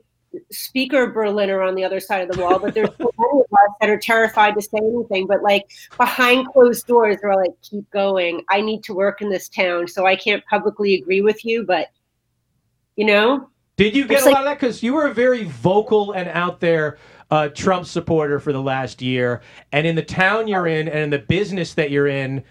[0.52, 3.76] speaker Berliner on the other side of the wall, but there's so many of us
[3.80, 5.28] that are terrified to say anything.
[5.28, 8.44] But like behind closed doors, they're like, keep going.
[8.50, 11.90] I need to work in this town, so I can't publicly agree with you, but
[12.96, 14.60] you know, Did you get It's a like- lot of that?
[14.60, 16.98] Because you were a very vocal and out there
[17.32, 21.10] uh, Trump supporter for the last year, and in the town you're in, and in
[21.10, 22.44] the business that you're in,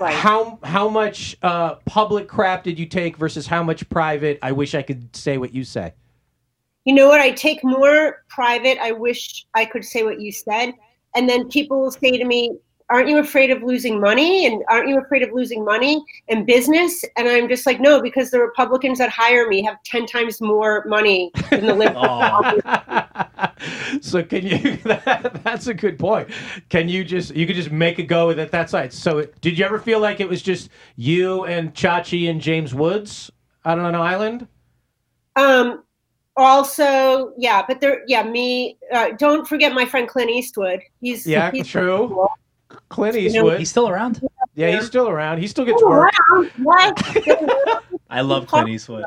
[0.00, 0.14] Right.
[0.14, 4.38] how how much uh, public crap did you take versus how much private?
[4.42, 5.92] I wish I could say what you say.
[6.84, 7.20] you know what?
[7.20, 8.78] I take more private.
[8.78, 10.72] I wish I could say what you said.
[11.14, 12.56] And then people will say to me,
[12.88, 14.46] Aren't you afraid of losing money?
[14.46, 17.04] And aren't you afraid of losing money and business?
[17.16, 20.84] And I'm just like, No, because the Republicans that hire me have 10 times more
[20.86, 22.62] money than the liberals.
[24.00, 24.78] so can you?
[24.86, 26.28] That, that's a good point.
[26.68, 28.92] Can you just you could just make a go with it that side?
[28.92, 32.72] So it, did you ever feel like it was just you and Chachi and James
[32.72, 33.30] Woods
[33.64, 34.46] out on an island?
[35.34, 35.82] Um,
[36.36, 38.78] also, yeah, but there, yeah, me.
[38.92, 40.80] Uh, don't forget my friend Clint Eastwood.
[41.00, 42.28] He's Yeah, he's true.
[42.88, 43.58] Clint know, Eastwood.
[43.58, 44.26] He's still around.
[44.54, 45.38] yeah, he's still around.
[45.38, 46.12] He still gets work.
[46.58, 47.82] What?
[48.10, 49.04] I love Clint Eastwood.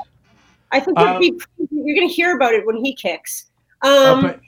[0.71, 3.49] I think Um, you'd be, you're going to hear about it when he kicks.
[3.81, 4.39] Um, but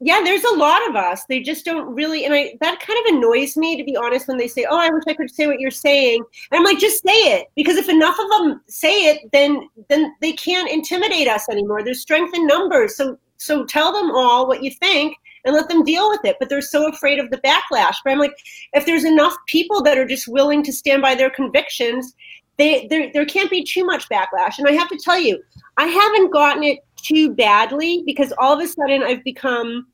[0.00, 1.24] yeah, there's a lot of us.
[1.28, 4.28] They just don't really, and I that kind of annoys me to be honest.
[4.28, 6.78] When they say, "Oh, I wish I could say what you're saying," and I'm like,
[6.78, 11.28] just say it because if enough of them say it, then then they can't intimidate
[11.28, 11.82] us anymore.
[11.82, 15.84] There's strength in numbers, so so tell them all what you think and let them
[15.84, 16.36] deal with it.
[16.38, 17.96] But they're so afraid of the backlash.
[18.04, 18.36] But I'm like,
[18.72, 22.14] if there's enough people that are just willing to stand by their convictions,
[22.56, 24.58] they there there can't be too much backlash.
[24.58, 25.42] And I have to tell you,
[25.76, 29.86] I haven't gotten it too badly because all of a sudden I've become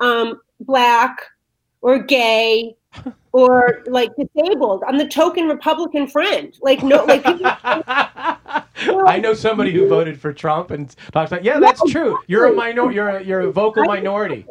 [0.00, 1.18] um, black
[1.80, 2.74] or gay
[3.32, 4.82] or like disabled.
[4.86, 6.56] I'm the token Republican friend.
[6.62, 11.44] Like no, like people, I know somebody who voted for Trump and talks about.
[11.44, 12.18] Yeah, that's true.
[12.26, 12.90] You're a minor.
[12.90, 14.46] You're a, you're a vocal minority.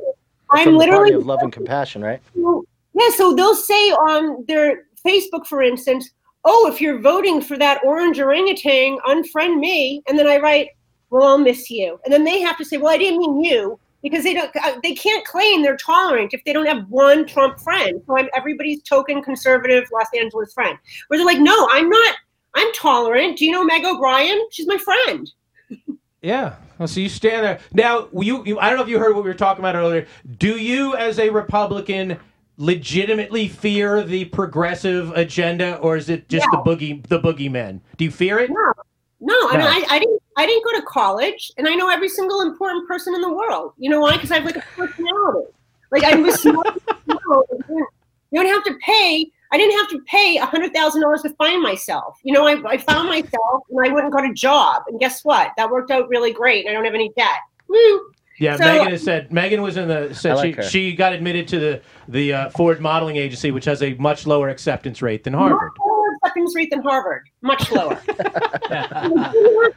[0.52, 2.22] I'm From the party literally of love and compassion, right?
[2.36, 3.10] yeah.
[3.16, 6.10] So they'll say on their Facebook, for instance,
[6.46, 10.70] "Oh, if you're voting for that orange orangutan, unfriend me." And then I write,
[11.10, 13.80] "Well, I'll miss you." And then they have to say, "Well, I didn't mean you."
[14.04, 17.60] Because they don't, uh, they can't claim they're tolerant if they don't have one Trump
[17.60, 18.00] friend.
[18.06, 20.78] So I'm everybody's token conservative Los Angeles friend.
[21.08, 22.16] Where they're like, no, I'm not.
[22.54, 23.40] I'm tolerant.
[23.40, 24.40] Do you know Meg O'Brien?
[24.52, 25.30] She's my friend.
[26.28, 26.56] Yeah.
[26.86, 28.10] So you stand there now.
[28.12, 28.60] You, you.
[28.60, 30.06] I don't know if you heard what we were talking about earlier.
[30.38, 32.20] Do you, as a Republican,
[32.58, 37.80] legitimately fear the progressive agenda, or is it just the boogie, the boogeymen?
[37.96, 38.50] Do you fear it?
[38.50, 38.74] No,
[39.22, 39.50] no.
[39.50, 40.22] I mean, I, I didn't.
[40.36, 43.72] I didn't go to college, and I know every single important person in the world.
[43.78, 44.16] You know why?
[44.18, 45.48] Because I have like a personality.
[45.92, 46.68] Like I was smart.
[47.08, 49.32] don't- you don't have to pay.
[49.52, 52.18] I didn't have to pay a hundred thousand dollars to find myself.
[52.24, 55.24] You know, I, I found myself, and I went and got a job, and guess
[55.24, 55.52] what?
[55.58, 57.40] That worked out really great, and I don't have any debt.
[57.68, 58.12] Woo!
[58.40, 59.32] Yeah, So- Megan has said.
[59.34, 60.14] Megan was in the.
[60.14, 60.64] Said like she, her.
[60.64, 64.50] she got admitted to the the uh, Ford Modeling Agency, which has a much lower
[64.50, 65.58] acceptance rate than Harvard.
[65.60, 67.24] Much lower acceptance rate than Harvard.
[67.42, 68.00] Much lower.
[68.92, 69.34] I'm not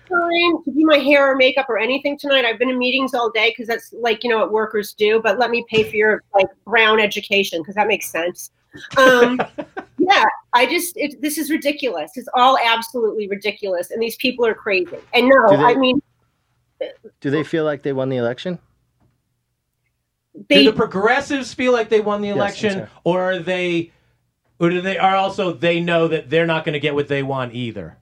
[0.07, 2.45] trying to do my hair or makeup or anything tonight.
[2.45, 5.21] I've been in meetings all day because that's like you know what workers do.
[5.23, 8.51] But let me pay for your like brown education because that makes sense.
[8.97, 9.41] Um,
[9.99, 12.13] yeah, I just it, this is ridiculous.
[12.17, 14.97] It's all absolutely ridiculous, and these people are crazy.
[15.15, 16.01] And no, they- I mean
[17.21, 18.59] Do they feel like they won the election?
[20.49, 22.89] Do the progressives feel like they won the election, sir.
[23.05, 23.93] or are they,
[24.59, 27.23] or do they are also they know that they're not going to get what they
[27.23, 27.99] want either?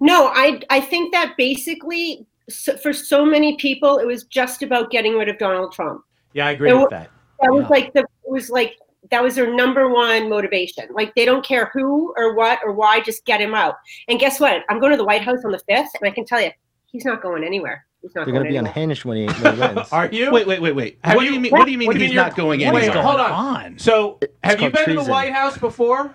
[0.00, 4.90] No, I I think that basically so, for so many people it was just about
[4.90, 6.02] getting rid of Donald Trump.
[6.32, 7.10] Yeah, I agree It with wa- that.
[7.40, 8.76] That was like the it was like
[9.12, 10.86] that was their number one motivation.
[10.92, 13.76] Like they don't care who or what or why, just get him out.
[14.08, 14.62] And guess what?
[14.68, 16.50] I'm going to the White House on the fifth, and I can tell you,
[16.86, 17.86] he's not going anywhere.
[18.00, 18.72] He's not They're going going to be anywhere.
[18.72, 19.88] unhinged when he, when he wins.
[19.92, 20.32] Are you?
[20.32, 20.98] Wait, wait, wait, wait.
[21.04, 21.52] Have what you- do you mean?
[21.52, 23.30] What do you mean what do you he's not you're- going wait, hold on.
[23.30, 23.78] on?
[23.78, 25.10] So, have you called been to the.
[25.10, 26.12] White House before?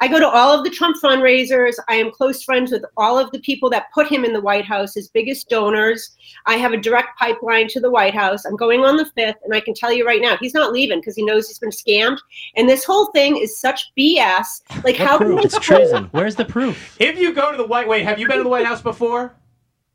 [0.00, 1.74] I go to all of the Trump fundraisers.
[1.88, 4.64] I am close friends with all of the people that put him in the White
[4.64, 6.16] House, his biggest donors.
[6.46, 8.44] I have a direct pipeline to the White House.
[8.44, 11.00] I'm going on the 5th, and I can tell you right now, he's not leaving
[11.00, 12.18] because he knows he's been scammed.
[12.56, 14.62] And this whole thing is such BS.
[14.84, 16.08] Like, how can they It's treason.
[16.12, 16.96] Where's the proof?
[17.00, 19.34] If you go to the White, wait, have you been to the White House before?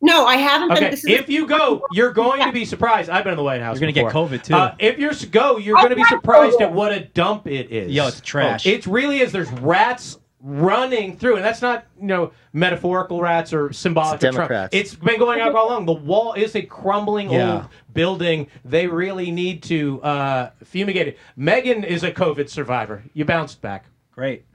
[0.05, 0.77] No, I haven't been.
[0.77, 3.09] Okay, This is if you go, you're going to be surprised.
[3.09, 3.75] I've been in the White House.
[3.75, 4.27] You're gonna get before.
[4.27, 4.53] COVID, too.
[4.53, 6.61] Uh, if you're go, you're going to be surprised COVID.
[6.61, 7.91] at what a dump it is.
[7.91, 8.67] Yo, it's trash.
[8.67, 9.31] It really is.
[9.31, 14.21] There's rats running through, and that's not you know metaphorical rats or symbolic.
[14.23, 14.69] It's of Trump.
[14.71, 15.87] It's been going on for all along.
[15.87, 17.53] The wall is a crumbling Yeah.
[17.53, 18.47] old building.
[18.63, 21.17] They really need to uh, fumigate it.
[21.35, 23.03] Megan is a COVID survivor.
[23.13, 23.85] You bounced back.
[24.11, 24.45] Great.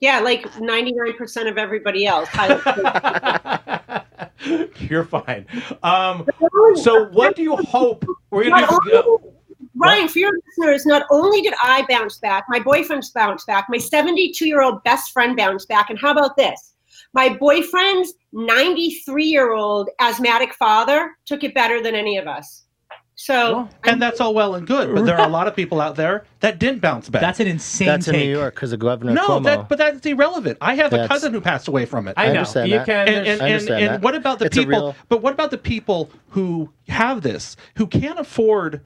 [0.00, 2.28] Yeah, like 99% of everybody else.
[4.78, 5.46] You're fine.
[5.82, 6.26] Um,
[6.74, 9.02] so, what do you hope we're gonna do?
[9.06, 9.34] only-
[9.74, 13.78] Ryan, for your listeners, not only did I bounce back, my boyfriend's bounced back, my
[13.78, 16.74] 72 year old best friend bounced back, and how about this?
[17.14, 22.64] My boyfriend's 93 year old asthmatic father took it better than any of us.
[23.20, 25.96] So, And that's all well and good, but there are a lot of people out
[25.96, 27.20] there that didn't bounce back.
[27.20, 28.14] That's an insane That's in.
[28.14, 29.42] New York because of Governor no, Cuomo.
[29.42, 30.56] that, but that's irrelevant.
[30.60, 32.14] I have a cousin who passed away from it.
[32.16, 32.86] I know understand you that.
[32.86, 33.08] can.
[33.08, 34.02] and there's- and, I and, understand and that.
[34.02, 37.88] what about the It's people real- but what about the people who have this who
[37.88, 38.82] can't afford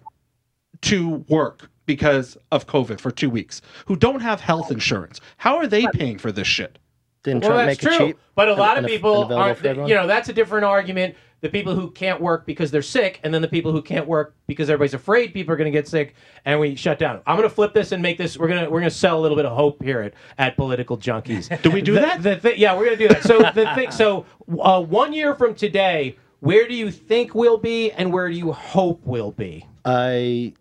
[0.80, 5.66] to work because of covid for two weeks who don't have health insurance how are
[5.66, 6.78] they paying for this shit
[7.22, 8.06] Didn't well, Trump that's make true.
[8.06, 8.18] it cheap?
[8.34, 9.62] But a lot and- of people aren't.
[9.62, 11.16] You know, that's a different argument.
[11.42, 14.36] The people who can't work because they're sick, and then the people who can't work
[14.46, 17.20] because everybody's afraid people are going to get sick, and we shut down.
[17.26, 18.38] I'm going to flip this and make this.
[18.38, 21.60] We're gonna we're gonna sell a little bit of hope here at, at political junkies.
[21.62, 23.24] do we do The- that the thi- yeah, we're gonna do that.
[23.24, 23.90] So the thing.
[23.90, 24.24] So
[24.60, 28.52] uh, one year from today, where do you think we'll be, and where do you
[28.52, 29.66] hope we'll be?
[29.84, 30.52] I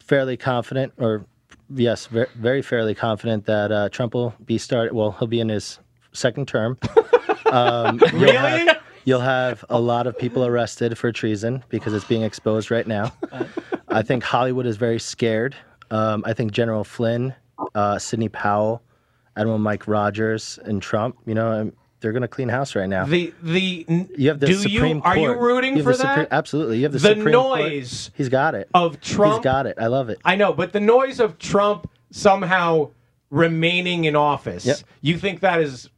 [0.00, 1.24] fairly confident, or
[1.72, 4.92] yes, very, very fairly confident that uh, Trump will be started.
[4.92, 5.78] Well, he'll be in his
[6.12, 6.78] second term.
[7.46, 8.34] Um, you'll Really?
[8.66, 12.86] have- You'll have a lot of people arrested for treason because it's being exposed right
[12.86, 13.12] now.
[13.88, 15.54] I think Hollywood is very scared.
[15.90, 17.34] Um, I think General Flynn,
[17.74, 18.82] uh, Sidney Powell,
[19.36, 23.04] Admiral Mike Rogers, and Trump, you know, um, they're going to clean house right now.
[23.06, 23.86] The the
[24.16, 26.28] you have the do Supreme you are you rooting You for the Supreme- that?
[26.32, 26.76] absolutely.
[26.78, 27.60] You have the, The Supreme Court.
[27.60, 28.68] noise He's got it.
[28.74, 29.36] of Trump.
[29.36, 29.76] He's got it.
[29.78, 30.18] I love it.
[30.24, 32.90] I know, but the noise of Trump somehow
[33.30, 34.66] remaining in office.
[34.66, 34.78] Yep.
[35.00, 35.88] You think that is,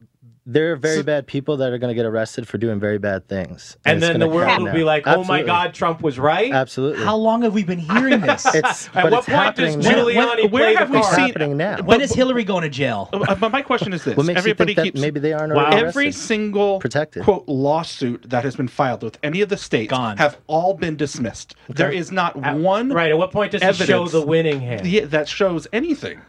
[0.49, 3.27] There are very bad people that are going to get arrested for doing very bad
[3.27, 3.75] things.
[3.83, 4.73] and, it's then the world will now.
[4.73, 7.03] be like, "Oh my God, Trump was right." Absolutely.
[7.03, 8.45] How long have we been hearing this?
[8.55, 9.91] It's, At what it's point does happening now.
[9.91, 11.15] Giuliani When- where play have the we It's card?
[11.17, 11.81] seen- happening now.
[11.83, 13.09] when is Hillary going to jail?
[13.11, 15.33] Uh, but my question is this What makes everybody you think keeps that maybe they
[15.33, 15.65] aren't Wow.
[15.65, 17.23] already every single Protected.
[17.23, 20.15] quote lawsuit that has been filed with any of the states Gone.
[20.17, 23.11] have all been dismissed there is not one Right.
[23.11, 24.87] At what point does he show the winning hand?
[24.87, 26.21] yeah, that shows anything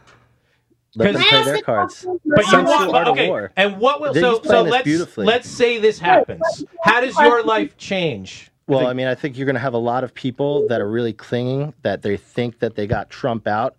[0.95, 2.05] Let them Because- play their cards.
[2.25, 3.27] But you Some want, sort but, of okay.
[3.27, 3.51] war.
[3.55, 5.25] And what will He's so so playing this let's beautifully.
[5.27, 6.65] let's say this happens.
[6.83, 8.49] How does your life change?
[8.67, 10.89] Well, I mean, I think you're going to have a lot of people that are
[10.89, 13.75] really clinging that they think that they got Trump out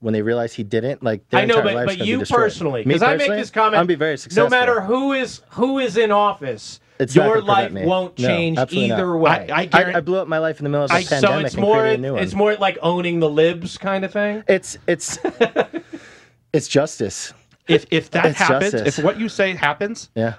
[0.00, 1.02] when they realize he didn't.
[1.02, 2.38] Like, their I know, entire but, life's but gonna be you destroyed.
[2.40, 3.80] personally, Me because I make personally, this comment.
[3.80, 4.44] I'm be very successful.
[4.48, 7.86] No matter who is who is in office, It's not your gonna prevent life me.
[7.88, 8.94] won't No, change absolutely not.
[8.98, 9.30] either way.
[9.30, 11.02] I, I I, guarantee I blew up my life in the middle of a I-
[11.02, 12.22] so pandemic it's and more created a new one.
[12.22, 14.44] it's more like owning the libs kind of thing.
[14.46, 15.18] It's it's
[16.52, 17.32] it's justice.
[17.66, 18.98] if if that It's happens justice.
[18.98, 20.34] if what you say happens Yeah.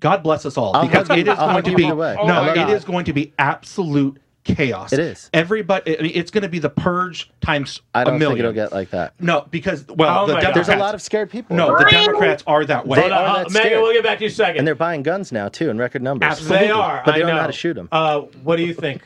[0.00, 2.16] god bless us all I'll because hug it you- is I'll going to be either.
[2.20, 2.70] Oh no my it God.
[2.70, 5.30] is going to be absolute chaos It is.
[5.32, 8.40] everybody I mean, it's going to be the purge times I a don't million think
[8.40, 9.14] it'll get like that.
[9.20, 11.56] no because well Oh the democrats There's a lot of scared people.
[11.56, 13.82] no the democrats are that way They are Uh, that Megan, scared.
[13.82, 14.58] we'll get back to you in a second.
[14.58, 16.30] and they're buying guns now too in record numbers.
[16.30, 16.66] Absolutely.
[16.66, 17.88] They are, But they I don't know know how to shoot 'em.
[17.92, 19.02] Uh, what do you think?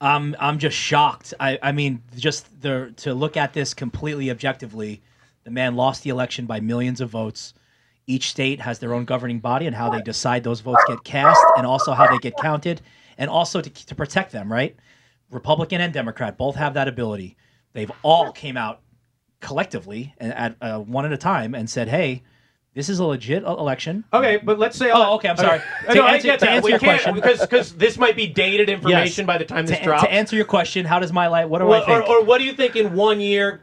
[0.00, 1.32] I'm I'm just shocked.
[1.38, 5.00] I, I mean, just the to look at this completely objectively,
[5.44, 7.54] the man lost the election by millions of votes.
[8.06, 11.40] Each state has their own governing body and how they decide those votes get cast,
[11.56, 12.80] and also how they get counted,
[13.16, 14.52] and also to, to protect them.
[14.52, 14.76] Right,
[15.30, 17.36] Republican and Democrat both have that ability.
[17.74, 18.80] They've all came out
[19.40, 22.22] collectively and at uh, one at a time and said, "Hey,
[22.74, 24.90] this is a legit election." Okay, but let's say.
[24.92, 25.60] Oh, okay, I'm sorry.
[25.88, 28.16] No, To I answer- get to answer we your can't question- because because this might
[28.16, 29.26] be dated information Yes.
[29.26, 30.02] by the time this To, drops.
[30.02, 31.48] to answer your question, how does my life?
[31.48, 32.08] What do Well, I think?
[32.08, 33.60] or, or what do you think in one year?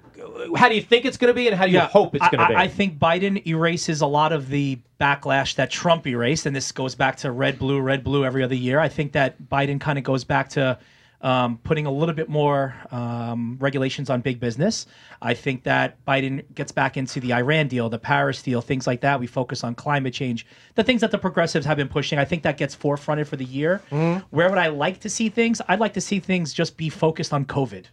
[0.55, 2.39] How do you think it's going to be, and how do you hope it's going
[2.39, 2.55] to be?
[2.55, 6.71] I, I think Biden erases a lot of the backlash that Trump erased, and this
[6.71, 8.79] goes back to red, blue, red, blue every other year.
[8.79, 10.77] I think that Biden kind of goes back to
[11.21, 14.85] um, putting a little bit more um, regulations on big business.
[15.21, 19.01] I think that Biden gets back into the Iran deal, the Paris deal, things like
[19.01, 19.19] that.
[19.19, 22.19] We focus on climate change, the things that the progressives have been pushing.
[22.19, 23.81] I think that gets forefronted for the year.
[23.91, 24.25] Mm-hmm.
[24.29, 25.61] Where would I like to see things?
[25.67, 27.85] I'd like to see things just be focused on COVID.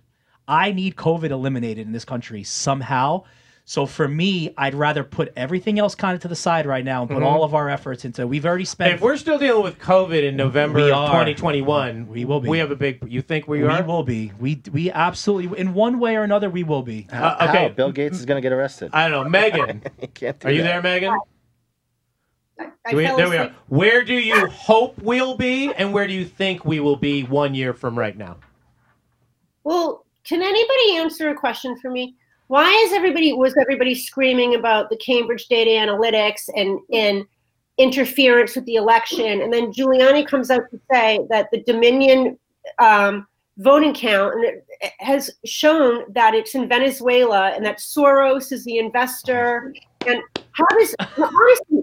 [0.48, 3.24] I need COVID eliminated in this country somehow.
[3.68, 7.02] So for me, I'd rather put everything else kind of to the side right now
[7.02, 8.24] and put all of our efforts into.
[8.24, 8.94] We've already spent.
[8.94, 11.06] if we're still dealing with COVID in November We of are.
[11.08, 12.48] 2021, We will be.
[12.48, 13.02] We have a big.
[13.10, 13.82] You think we, we are?
[13.82, 14.30] We will be.
[14.38, 17.08] We we absolutely in one way or another we will be.
[17.10, 17.48] Uh, How?
[17.48, 17.68] okay.
[17.70, 18.90] Bill Gates is going to get arrested.
[18.92, 19.80] I don't know, Megan.
[20.14, 20.68] Can't do Are you that.
[20.68, 21.18] there, Megan?
[22.60, 23.52] I, I we- fell there we are.
[23.66, 27.56] Where do you hope we'll be, and where do you think we will be one
[27.56, 28.36] year from right now?
[29.64, 32.16] Well, can anybody answer a question for me?
[32.48, 37.26] why is everybody was everybody screaming about the Cambridge data analytics and
[37.78, 42.38] interference with the election, and then Giuliani comes out to say that the Dominion
[42.78, 43.26] um,
[43.58, 44.34] voting count
[44.98, 49.74] has shown that it's in Venezuela and that Soros is the investor.
[50.06, 51.82] And how does honestly?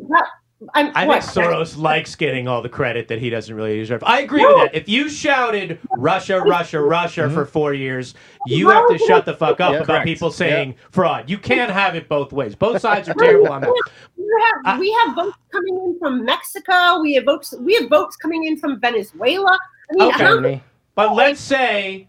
[0.65, 3.77] That, I'm, I what, think Soros likes getting all the credit that he doesn't really
[3.77, 4.03] deserve.
[4.05, 4.75] I agree with that.
[4.75, 7.51] If you shouted Russia, Russia, Russia for mm-hmm.
[7.51, 9.77] four years, you have to shut the fuck up Yeah.
[9.77, 10.05] about Correct.
[10.05, 11.29] people saying fraud.
[11.29, 12.55] You can't have it both ways.
[12.55, 13.73] Both sides are terrible on that.
[14.17, 14.25] We
[14.65, 17.01] have, we have votes coming in from Mexico.
[17.01, 17.53] We have votes.
[17.59, 19.57] We have votes coming in from Venezuela.
[19.91, 20.53] I mean, Okay.
[20.55, 20.61] how,
[20.95, 22.07] But let's say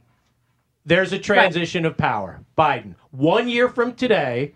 [0.86, 2.40] there's a transition of power.
[2.56, 4.54] Biden, one year from today,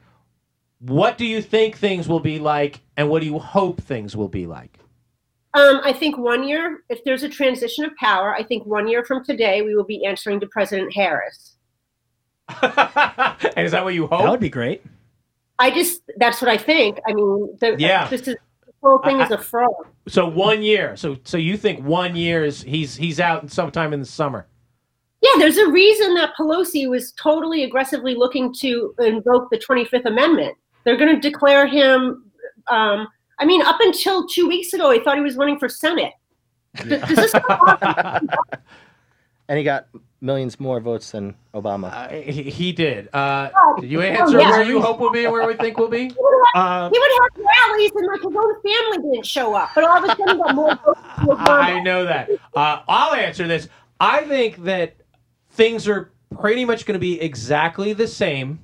[0.81, 4.29] what do you think things will be like, and what do you hope things will
[4.29, 4.79] be like?
[5.55, 9.05] um, I think one year, if there's a transition of power, I think one year
[9.05, 11.57] from today, we will be answering to President Harris.
[12.63, 14.21] and is that what you hope?
[14.23, 14.83] That would be great.
[15.59, 16.99] I just that's what I think.
[17.09, 18.07] I mean, the, Yeah.
[18.09, 19.73] this is the whole thing I- is a fraud.
[20.07, 20.97] So one year.
[20.97, 24.47] So so you think one year is he's he's out sometime in the summer.
[25.21, 30.57] Yeah, there's a reason that Pelosi was totally aggressively looking to invoke the 25th Amendment.
[30.89, 32.25] They're going to declare him.
[32.69, 36.15] Um, I mean, up until two weeks ago, I thought he was running for Senate.
[36.77, 37.35] Does, does this
[39.51, 39.89] And he got
[40.23, 41.93] millions more votes than Obama.
[41.93, 43.15] Uh, he, he did.
[43.15, 44.49] Uh, Oh, did you answer yeah.
[44.51, 46.11] where you hope we'll be and where we think we'll be?
[46.55, 49.99] Uh, he would have rallies and like his own family didn't show up, but all
[49.99, 51.01] of a sudden got more votes.
[51.19, 51.49] than Obama.
[51.49, 52.31] I know that.
[52.57, 53.69] Uh, I'll answer this.
[54.01, 54.97] I think that
[55.51, 58.61] things are pretty much going to be exactly the same.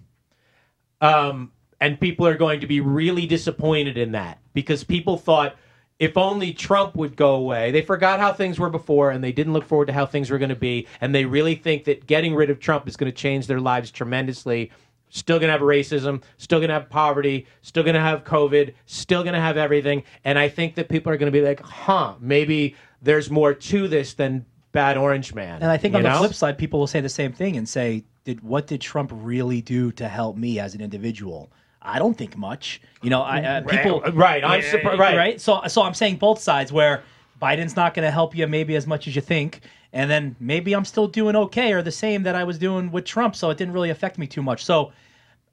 [1.02, 1.52] Um,
[1.84, 5.54] and people are going to be really disappointed in that because people thought
[5.98, 7.70] if only Trump would go away.
[7.72, 10.38] They forgot how things were before and they didn't look forward to how things were
[10.38, 10.88] going to be.
[11.02, 13.90] And they really think that getting rid of Trump is going to change their lives
[13.90, 14.72] tremendously.
[15.10, 18.72] Still going to have racism, still going to have poverty, still going to have COVID,
[18.86, 20.04] still going to have everything.
[20.24, 23.88] And I think that people are going to be like, huh, maybe there's more to
[23.88, 25.62] this than bad orange man.
[25.62, 28.04] And I think on the flip side, people will say the same thing and say,
[28.24, 31.52] "Did what did Trump really do to help me as an individual?"
[31.84, 32.80] I don't think much.
[33.02, 34.98] You know, I uh, people Right, I'm surprised.
[34.98, 35.16] Right.
[35.16, 35.40] right.
[35.40, 37.02] So so I'm saying both sides where
[37.40, 39.60] Biden's not going to help you maybe as much as you think,
[39.92, 43.04] and then maybe I'm still doing okay or the same that I was doing with
[43.04, 44.64] Trump, so it didn't really affect me too much.
[44.64, 44.92] So.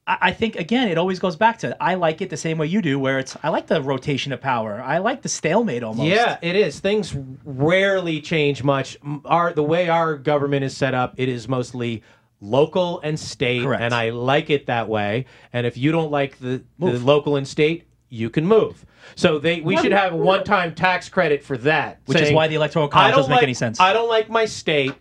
[0.08, 2.66] I I think again, it always goes back to I like it the same way
[2.66, 4.82] you do, where it's I like the rotation of power.
[4.82, 6.10] I like the stalemate almost.
[6.10, 6.80] Yeah, it is.
[6.80, 7.16] Things
[7.46, 8.98] rarely change much.
[9.26, 12.02] Our the way our government is set up, it is mostly
[12.42, 13.82] local and state, Correct.
[13.82, 15.26] and I like it that way.
[15.54, 18.86] And if you don't like the, the local and state, you can move.
[19.16, 22.56] So they we should have a one-time tax credit for that, Which is why the
[22.56, 23.80] Electoral College doesn't make any sense.
[23.80, 24.94] I don't like my state.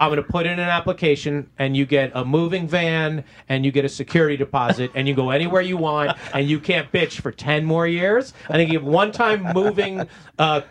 [0.00, 3.70] I'm going to put in an application and you get a moving van and you
[3.70, 7.30] get a security deposit and you go anywhere you want and you can't bitch for
[7.30, 8.32] 10 more years.
[8.48, 10.62] I think you have one time moving uh,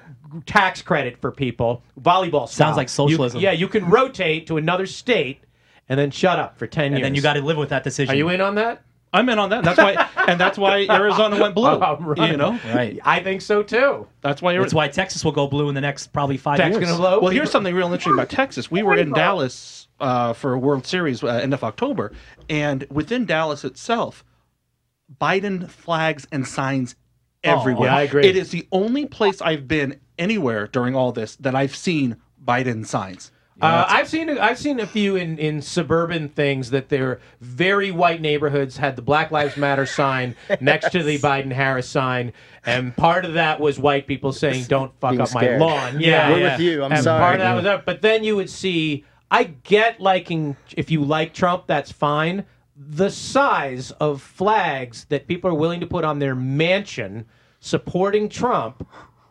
[0.48, 2.74] tax credit for people, volleyball style.
[2.74, 3.40] Sounds like You- socialism.
[3.40, 5.44] yeah, you can rotate to another state
[5.90, 6.98] and then shut up for 10 years.
[6.98, 8.14] and then you got to live with that decision.
[8.14, 8.84] Are you in on that?
[9.12, 9.64] I'm in on that.
[9.64, 11.68] That's why, and that's why Arizona went blue.
[11.82, 12.32] I'm running.
[12.32, 13.00] You know, right?
[13.04, 14.08] I think so too.
[14.22, 14.56] that's why.
[14.56, 16.84] That's why Texas will go blue in the next probably five Tax years.
[16.86, 17.20] going to blow.
[17.20, 18.70] Well, here's something real interesting about Texas.
[18.70, 22.12] We were in Dallas uh, for a World Series uh, end of October,
[22.50, 24.24] and within Dallas itself,
[25.20, 26.96] Biden flags and signs
[27.44, 27.90] everywhere.
[27.90, 28.28] yeah, I agree.
[28.28, 32.86] It is the only place I've been anywhere during all this that I've seen Biden
[32.86, 33.32] signs.
[33.62, 38.22] Uh, I've seen I've seen a few in, in suburban things that they're very white
[38.22, 42.34] neighborhoods had the Black Lives Matter sign next to the Biden Harris sign,
[42.66, 46.32] and part of that was white people saying "Don't fuck Being up my lawn." Yeah,
[46.32, 46.84] We're with you.
[46.84, 47.20] I'm and sorry.
[47.20, 49.06] Part of that was that, but then you would see.
[49.32, 52.46] I get liking if you like Trump, that's fine.
[52.76, 57.26] The size of flags that people are willing to put on their mansion
[57.60, 58.88] supporting Trump.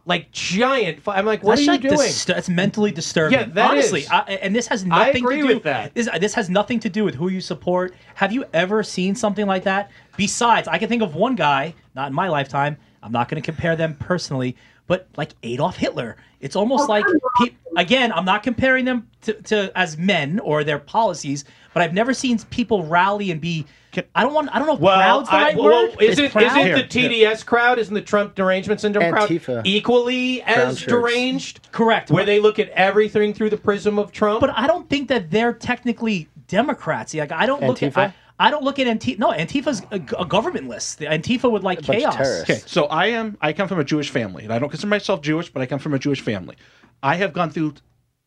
[0.08, 1.96] Like giant, I'm like, what That's are you like doing?
[1.98, 3.38] dis- that's mentally disturbing.
[3.38, 4.08] Yeah, that Honestly, is.
[4.10, 5.94] I, and this has nothing agree to do with that.
[5.94, 7.94] This, this has nothing to do with who you support.
[8.14, 9.90] Have you ever seen something like that?
[10.16, 12.78] Besides, I can think of one guy, not in my lifetime.
[13.02, 14.56] I'm not going to compare them personally,
[14.88, 16.16] but like Adolf Hitler.
[16.40, 17.04] It's almost oh, like
[17.38, 21.94] he, again, I'm not comparing them to, to as men or their policies, but I've
[21.94, 23.66] never seen people rally and be.
[24.14, 24.48] I don't want.
[24.54, 26.02] I don't know if Well, proud's the I- right well, word.
[26.02, 26.56] is Is it proud?
[26.58, 29.44] isn't the TDS crowd, isn't the Trump derangement syndrome Antifa.
[29.44, 30.92] crowd equally as shirts.
[30.92, 31.68] deranged?
[31.72, 32.10] Correct.
[32.10, 34.40] Where they look at everything through the prism of Trump.
[34.40, 37.14] But I don't think that they're technically Democrats.
[37.14, 39.18] Like I don't look at I, I don't look at Antifa.
[39.18, 40.98] No, Antifa's a, a government list.
[40.98, 42.42] The Antifa would like bunch chaos.
[42.42, 43.36] Okay, so I am.
[43.40, 45.78] I come from a Jewish family, and I don't consider myself Jewish, but I come
[45.80, 46.56] from a Jewish family.
[47.02, 47.74] I have gone through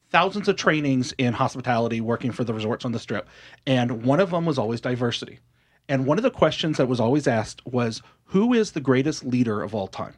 [0.10, 3.28] thousands of trainings in hospitality, working for the resorts on the Strip,
[3.66, 5.40] and one of them was always diversity.
[5.88, 9.62] And one of the questions that was always asked was, "Who is the greatest leader
[9.62, 10.16] of all time?"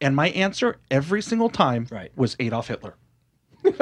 [0.00, 2.10] And my answer every single time Right.
[2.16, 2.94] was Adolf Hitler.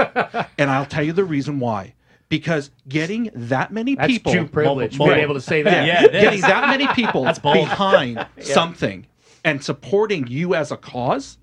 [0.58, 1.94] and I'll tell you the reason why.
[2.30, 4.96] Because getting that many That's people Jew privilege.
[4.96, 5.86] Mo- being able to say that.
[5.86, 6.22] Yeah, it is.
[6.22, 7.56] getting that many people That's bold.
[7.56, 9.06] behind something
[9.44, 11.36] and supporting you as a cause,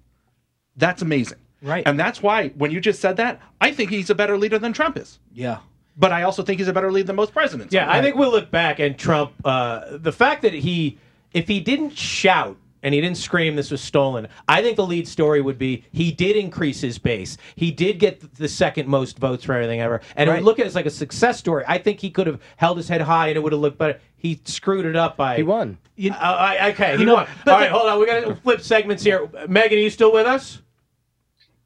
[0.77, 1.37] that's amazing.
[1.61, 1.83] Right.
[1.85, 4.73] And that's why when you just said that, I think he's a better leader than
[4.73, 5.19] Trump is.
[5.33, 5.59] Yeah.
[5.97, 7.73] But I also think he's a better leader than most presidents.
[7.73, 10.99] Yeah, I think we'll look back and Trump, uh, the fact that he,
[11.33, 15.07] if he didn't shout and he didn't scream this was stolen, I think the lead
[15.07, 17.37] story would be he did increase his base.
[17.55, 20.01] He did get the second most votes for everything ever.
[20.15, 20.37] And it Right.
[20.39, 21.63] would look at it as like a success story.
[21.67, 23.99] I think he could have held his head high and it would have looked better.
[24.17, 25.37] He screwed it up by.
[25.37, 25.77] He won.
[25.95, 27.27] You, Uh, I, okay, he know, won.
[27.45, 27.99] but All right, the- hold on.
[27.99, 29.29] We got to flip segments here.
[29.47, 30.61] Megan, are you still with us?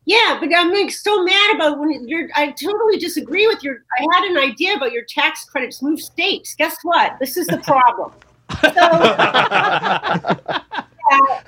[0.05, 2.27] Yeah, but I'm like so mad about when you're.
[2.35, 3.83] I totally disagree with your.
[3.99, 6.55] I had an idea about your tax credits move states.
[6.55, 7.17] Guess what?
[7.19, 8.11] This is the problem.
[8.61, 8.71] So,
[11.11, 11.41] yeah,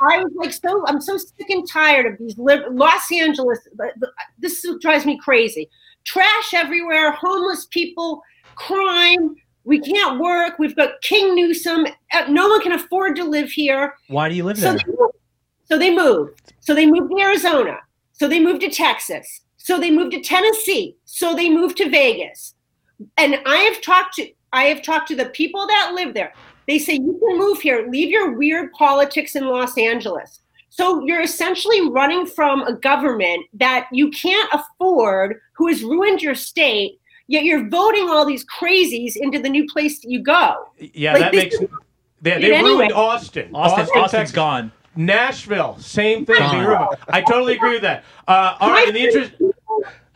[0.00, 3.58] I was like, so I'm so sick and tired of these Los Angeles.
[4.38, 5.68] This drives me crazy.
[6.04, 8.22] Trash everywhere, homeless people,
[8.54, 9.34] crime.
[9.64, 10.58] We can't work.
[10.58, 11.86] We've got King Newsom.
[12.12, 13.94] Uh, No one can afford to live here.
[14.08, 14.78] Why do you live So there?
[14.86, 15.14] they, moved.
[15.64, 16.52] so they moved.
[16.60, 17.78] So they moved to Arizona.
[18.12, 19.40] So they moved to Texas.
[19.56, 20.96] So they moved to Tennessee.
[21.04, 22.54] So they moved to Vegas.
[23.16, 26.32] And I have talked to I have talked to the people that live there.
[26.66, 30.40] They say you can move here, leave your weird politics in Los Angeles.
[30.68, 36.34] So you're essentially running from a government that you can't afford, who has ruined your
[36.34, 36.98] state.
[37.28, 40.68] Yet you're voting all these crazies into the new place that you go.
[40.78, 41.54] Yeah, Like, that makes.
[41.56, 41.68] is-
[42.22, 42.70] They, they Anyway.
[42.70, 43.50] ruined Austin.
[43.54, 44.34] Austin, Austin's Texas.
[44.34, 44.72] gone.
[44.96, 46.38] Nashville, same thing.
[46.38, 46.88] Gone.
[47.08, 48.04] I totally agree with that.
[48.26, 49.32] Uh, all right, in the interest.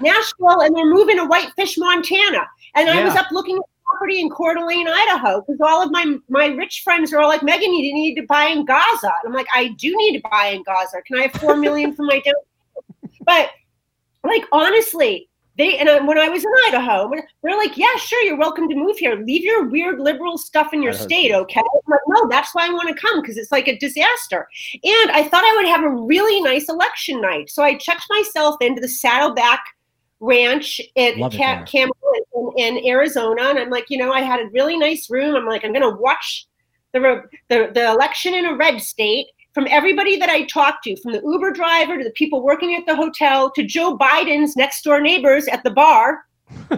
[0.00, 2.46] Nashville and they're moving to Whitefish, Montana.
[2.74, 6.16] And I was up looking at property in Coeur d'Alene, Idaho, because all of my
[6.28, 9.10] my rich friends are all like, Megan, you need to buy in Gaza.
[9.24, 11.02] And I'm like, I do need to buy in Gaza.
[11.06, 12.34] Can I have four million for my down?
[13.24, 13.50] But
[14.24, 17.10] like honestly, they and I, when I was in Idaho,
[17.42, 19.16] they're like, yeah, sure, you're welcome to move here.
[19.16, 21.60] Leave your weird liberal stuff in your state, okay?
[21.60, 24.48] I'm like, no, that's why I want to come because it's like a disaster.
[24.82, 28.56] And I thought I would have a really nice election night, so I checked myself
[28.60, 29.60] into the Saddleback
[30.20, 31.64] Ranch at Ca-.
[31.64, 31.96] Camel
[32.56, 35.34] in, in Arizona, and I'm like, you know, I had a really nice room.
[35.34, 36.46] I'm like, I'm gonna watch
[36.92, 40.96] the re- the, the election in a red state from everybody that I talked to,
[41.00, 44.82] from the Uber driver to the people working at the hotel to Joe Biden's next
[44.82, 46.24] door neighbors at the bar.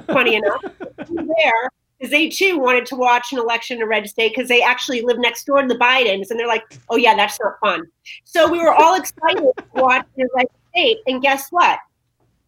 [0.07, 0.63] Funny enough,
[0.97, 4.61] there because they too wanted to watch an election in a red state because they
[4.61, 7.87] actually live next door to the Bidens, and they're like, "Oh yeah, that's not fun."
[8.25, 11.79] So we were all excited to watch the red state, and guess what?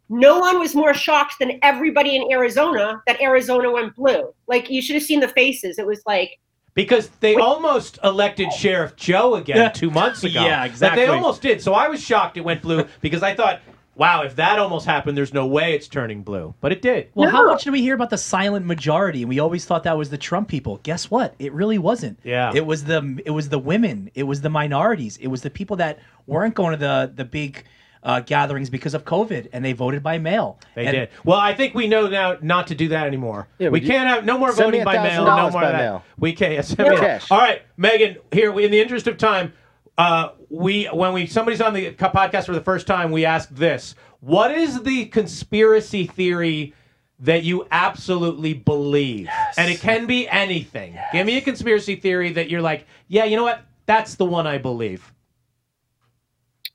[0.09, 4.33] No one was more shocked than everybody in Arizona that Arizona went blue.
[4.47, 5.79] Like you should have seen the faces.
[5.79, 6.39] It was like,
[6.75, 9.69] Because they almost elected Sheriff Joe again Yeah.
[9.71, 10.45] two months ago.
[10.45, 11.03] Yeah, But exactly.
[11.03, 11.63] they almost did.
[11.63, 13.61] So I was shocked it went blue because I thought,
[13.97, 16.53] wow, if that almost happened, there's no way it's turning blue.
[16.61, 17.09] But it did.
[17.15, 19.23] Well, how much did we hear about the silent majority?
[19.23, 20.81] And we always thought that was the Trump people.
[20.83, 21.35] Guess what?
[21.39, 22.19] It really wasn't.
[22.25, 22.53] Yeah.
[22.55, 24.11] It was the it was the women.
[24.15, 25.17] It was the minorities.
[25.17, 27.65] It was the people that weren't going to the the big
[28.05, 30.59] uh, gatherings because of COVID, and they voted by mail.
[30.75, 31.09] They And- did.
[31.25, 33.49] Well, I think we know now not to do that anymore.
[33.59, 35.25] Yeah, we can't have no more voting by mail.
[35.25, 35.79] No $1,000 more by of that.
[35.79, 36.05] mail.
[36.19, 36.53] We can't.
[36.53, 36.97] yeah, send me.
[36.97, 37.31] Cash.
[37.31, 38.17] All right, Megan.
[38.31, 39.53] Here, we, in the interest of time,
[39.97, 43.95] uh, we when we somebody's on the podcast for the first time, we ask this:
[44.21, 46.75] What is the conspiracy theory?
[47.21, 50.99] That you absolutely believe, and it can be anything.
[51.13, 53.63] Give me a conspiracy theory that you're like, yeah, you know what?
[53.87, 55.13] That's the one I believe.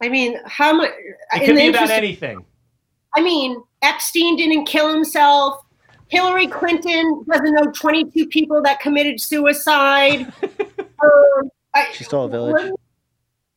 [0.02, 0.92] I mean, how much?
[1.34, 2.44] It could be about anything.
[3.16, 5.64] I mean, Epstein didn't kill himself.
[6.08, 10.22] Hillary Clinton doesn't know 22 people that committed suicide.
[10.44, 12.72] um, I- She stole a village.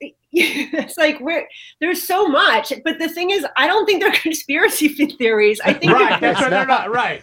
[0.34, 1.46] it's like we're
[1.80, 5.60] there's so much, but the thing is, I don't think they're conspiracy theories.
[5.62, 6.18] I think right.
[6.20, 6.50] they're That's right.
[6.50, 7.22] They're not right.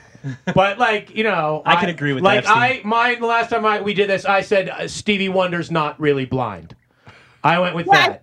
[0.53, 2.57] But like you know, I can agree with like Epstein.
[2.57, 5.99] I mine the last time I we did this, I said uh, Stevie Wonder's not
[5.99, 6.75] really blind.
[7.43, 8.21] I went with Yeah, that.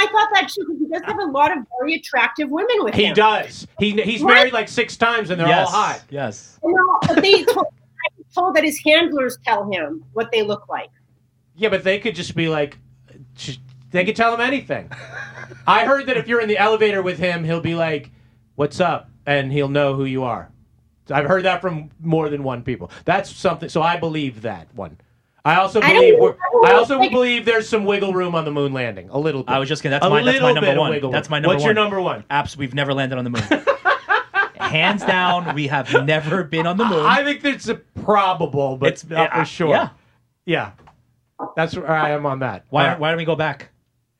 [0.00, 2.50] You know, I thought that too because he does have a lot of very attractive
[2.50, 3.08] women with He him.
[3.10, 3.66] He does.
[3.78, 4.34] He he's What?
[4.34, 6.02] married like six times and they're yes, all hot.
[6.10, 6.58] Yes.
[6.64, 10.42] You know, but they told, I was told that his handlers tell him what they
[10.42, 10.90] look like.
[11.56, 12.78] Yeah, but they could just be like,
[13.90, 14.90] they could tell him anything.
[15.66, 18.10] I heard that if you're in the elevator with him, he'll be like,
[18.54, 20.50] "What's up?" and he'll know who you are.
[21.10, 22.90] I've heard that from more than one people.
[23.04, 23.68] That's something.
[23.68, 24.96] So I believe that one.
[25.44, 26.14] I also I don't believe.
[26.18, 26.22] know-
[26.52, 29.08] we're, I I also like- believe there's some wiggle room on the moon landing.
[29.10, 29.52] A little bit.
[29.52, 29.94] I was just gonna.
[29.96, 30.22] That's a my.
[30.22, 30.90] That's my little number of one.
[30.90, 31.54] wiggle That's my number one.
[31.56, 31.68] What's one.
[31.68, 32.24] your number one?
[32.30, 32.56] Apps.
[32.56, 33.42] We've never landed on the moon.
[34.60, 37.04] Hands down, we have never been on the moon.
[37.04, 39.70] I think that's a probable, but It's- not for sure.
[39.70, 39.88] yeah.
[40.46, 40.72] Yeah,
[41.56, 42.64] that's where I am on that.
[42.70, 43.69] Why, why don't we go back?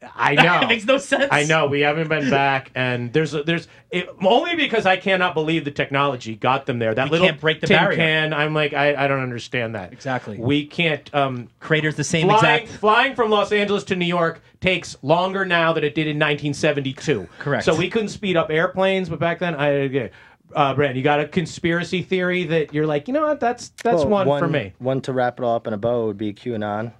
[0.02, 0.60] I know.
[0.62, 1.28] it makes no sense.
[1.30, 5.64] I know we haven't been back, and there's there's it, only because I cannot believe
[5.66, 6.94] the technology got them there.
[6.94, 7.96] That We little can't break the tin barrier.
[7.96, 8.32] can.
[8.32, 9.92] I'm like, I, I don't understand that.
[9.92, 10.38] Exactly.
[10.38, 11.14] We can't.
[11.14, 12.80] Um, Crater's the same flying, exact.
[12.80, 17.28] flying from Los Angeles to New York takes longer now than it did in 1972.
[17.38, 17.64] Correct.
[17.64, 20.10] So we couldn't speed up airplanes, but back then, I okay.
[20.52, 23.38] Uh, Brandon, you got a conspiracy theory that you're like, you know what?
[23.38, 24.72] That's that's Well, one, for me.
[24.78, 26.92] One to wrap it all up in a bow would be QAnon.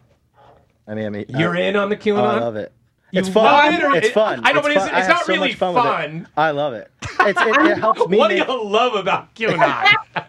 [0.86, 2.18] I mean, I mean, You're I, in on the oh, QAnon.
[2.18, 2.72] I love it.
[3.12, 3.74] You It's fun.
[3.74, 4.40] it or- it's it- fun.
[4.44, 4.88] I know, but fun.
[4.88, 5.74] it's- it's not so really much fun.
[5.74, 5.88] with it.
[5.88, 6.28] fun.
[6.36, 6.90] I love it.
[7.02, 8.46] It's, it, it helps me what do make.
[8.48, 9.58] you love about QAnon?
[9.58, 10.26] I back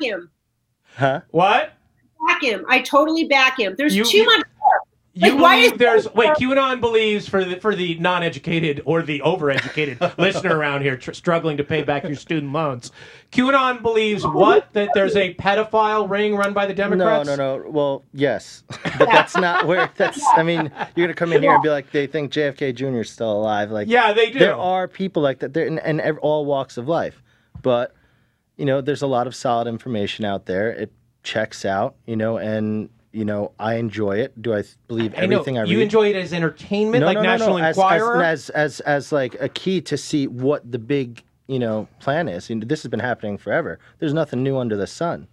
[0.00, 0.30] him.
[0.96, 1.20] Huh?
[1.30, 1.72] what?
[2.26, 2.64] Back him.
[2.68, 3.74] I totally back him.
[3.78, 4.44] There's You- too you- much.
[5.20, 9.02] You Like, why believe is- there's wait QAnon believes for the for the non-educated or
[9.02, 12.92] the overeducated listener around here tr- struggling to pay back your student loans.
[13.32, 17.26] QAnon believes what that there's a pedophile ring run by the No, Democrats.
[17.26, 17.58] no, no.
[17.58, 17.68] No.
[17.70, 19.90] Well, yes, but that's not where.
[19.96, 20.24] That's.
[20.36, 23.00] I mean, you're gonna come in here and be like, they think JFK Jr.
[23.00, 23.70] is still alive.
[23.72, 24.38] Like, Yeah, they do.
[24.38, 25.52] there are people like that.
[25.52, 27.22] There in, in ev- all walks of life,
[27.62, 27.92] but
[28.56, 30.70] you know, there's a lot of solid information out there.
[30.70, 30.92] It
[31.24, 34.40] checks out, you know, and you know, I enjoy it.
[34.40, 35.70] Do I believe I know everything I, read?
[35.70, 38.22] you enjoy it as entertainment, like National As, Enquirer.
[38.22, 42.28] as, as as as like a key to see what the big you know plan
[42.28, 42.50] is.
[42.50, 43.78] You know, this has been happening forever.
[43.98, 45.26] There's nothing new under the sun.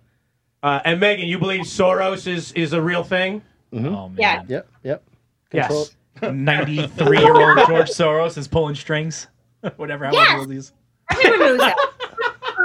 [0.64, 3.42] uh, and Megan, you believe Soros is is a real thing?
[3.74, 4.18] Oh man.
[4.18, 4.44] Yeah.
[4.48, 5.04] Yep, yep.
[5.52, 5.96] Yes.
[6.22, 9.28] 93 year old George Soros is pulling strings.
[9.76, 10.10] Whatever.
[10.14, 10.28] Yes.
[10.30, 10.72] However these.
[11.12, 11.78] Everyone knows that.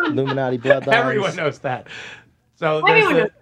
[0.06, 0.92] Illuminati bloodlines.
[0.92, 1.88] Everyone knows that.
[2.54, 3.38] So Everyone the, knows that.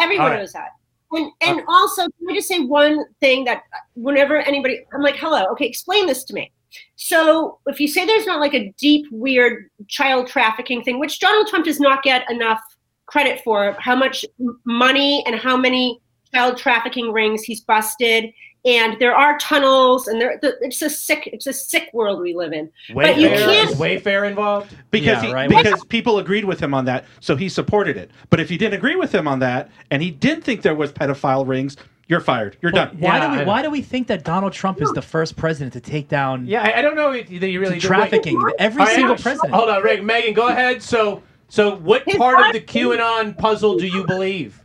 [0.00, 0.38] Everyone All right.
[0.38, 0.70] knows that.
[1.12, 5.02] And uh, and also, can I just say one thing that uh, whenever anybody, I'm
[5.02, 6.50] like, hello, okay, explain this to me.
[6.96, 11.46] So if you say there's not like a deep, weird child trafficking thing, which Donald
[11.48, 12.60] Trump does not get enough
[13.06, 14.24] credit for, how much
[14.64, 16.00] money and how many
[16.32, 18.32] child trafficking rings he's busted,
[18.64, 22.52] and there are tunnels, and there it's a sick, it's a sick world we live
[22.52, 22.70] in.
[22.94, 24.76] But you Wayfair, can't- is Wayfair involved?
[24.90, 25.48] because Yeah, he, right.
[25.48, 28.10] because people agreed with him on that, so he supported it.
[28.30, 30.92] But if you didn't agree with him on that, and he did think there was
[30.92, 31.76] pedophile rings,
[32.08, 32.56] you're fired.
[32.60, 32.96] You're done.
[32.98, 35.72] Why Yeah, do we why do we think that Donald Trump is the first president
[35.72, 37.86] to take down Yeah, I, I don't know if that you really to do.
[37.88, 38.40] trafficking?
[38.42, 38.54] Wait.
[38.58, 39.54] Every All right, single sh- president.
[39.54, 40.02] Hold on, Rick.
[40.04, 40.82] Megan, go ahead.
[40.82, 42.66] So, so what His part of the husband-
[43.00, 44.60] QAnon puzzle do you believe?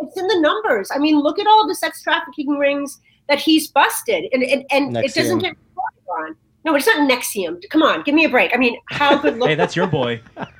[0.00, 0.90] It's in the numbers.
[0.94, 4.96] I mean, look at all the sex trafficking rings that he's busted, and and, and
[4.96, 6.36] it doesn't get reported on.
[6.64, 7.68] No, it's not NXIVM.
[7.68, 8.52] Come on, give me a break.
[8.54, 9.48] I mean, how good look?
[9.48, 10.20] Hey, that's your boy.
[10.36, 10.50] um,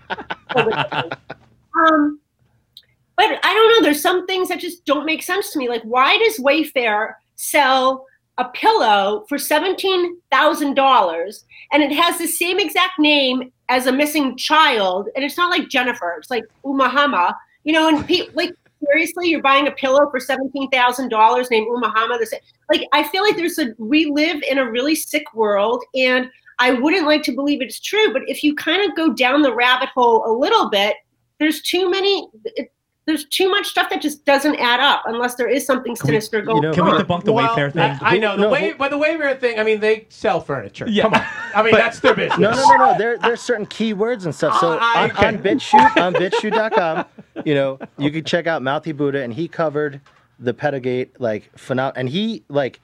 [3.16, 3.82] but I don't know.
[3.82, 5.68] There's some things that just don't make sense to me.
[5.68, 8.06] Like, why does Wayfair sell
[8.38, 13.92] a pillow for seventeen thousand dollars, and it has the same exact name as a
[13.92, 16.16] missing child, and it's not like Jennifer.
[16.18, 17.34] It's like Umahama.
[17.62, 18.54] You know, and pe- like
[18.86, 22.18] seriously, you're buying a pillow for seventeen thousand dollars named Umahama.
[22.18, 22.32] This,
[22.70, 26.72] like, I feel like there's a we live in a really sick world, and I
[26.72, 28.12] wouldn't like to believe it's true.
[28.12, 30.96] But if you kind of go down the rabbit hole a little bit,
[31.38, 32.28] there's too many.
[32.44, 32.70] It,
[33.06, 36.62] there's too much stuff that just doesn't add up unless there is something sinister going
[36.62, 37.98] know, Can we debunk the Well, Wayfair thing?
[38.00, 39.58] I, I know the No, way, but the Wayfair thing.
[39.58, 40.86] I mean, they sell furniture.
[40.88, 41.02] Yeah.
[41.02, 41.26] Come on.
[41.54, 42.38] I mean, that's their business.
[42.38, 42.98] No, no, no, no.
[42.98, 44.58] There, there's certain keywords and stuff.
[44.58, 45.26] So I- on, okay.
[45.26, 47.04] on BitChute, on BitChute.com,
[47.44, 50.00] you know, you could check out Mouthy Buddha, and he covered
[50.38, 52.80] the Pedagate like phenom- and he like,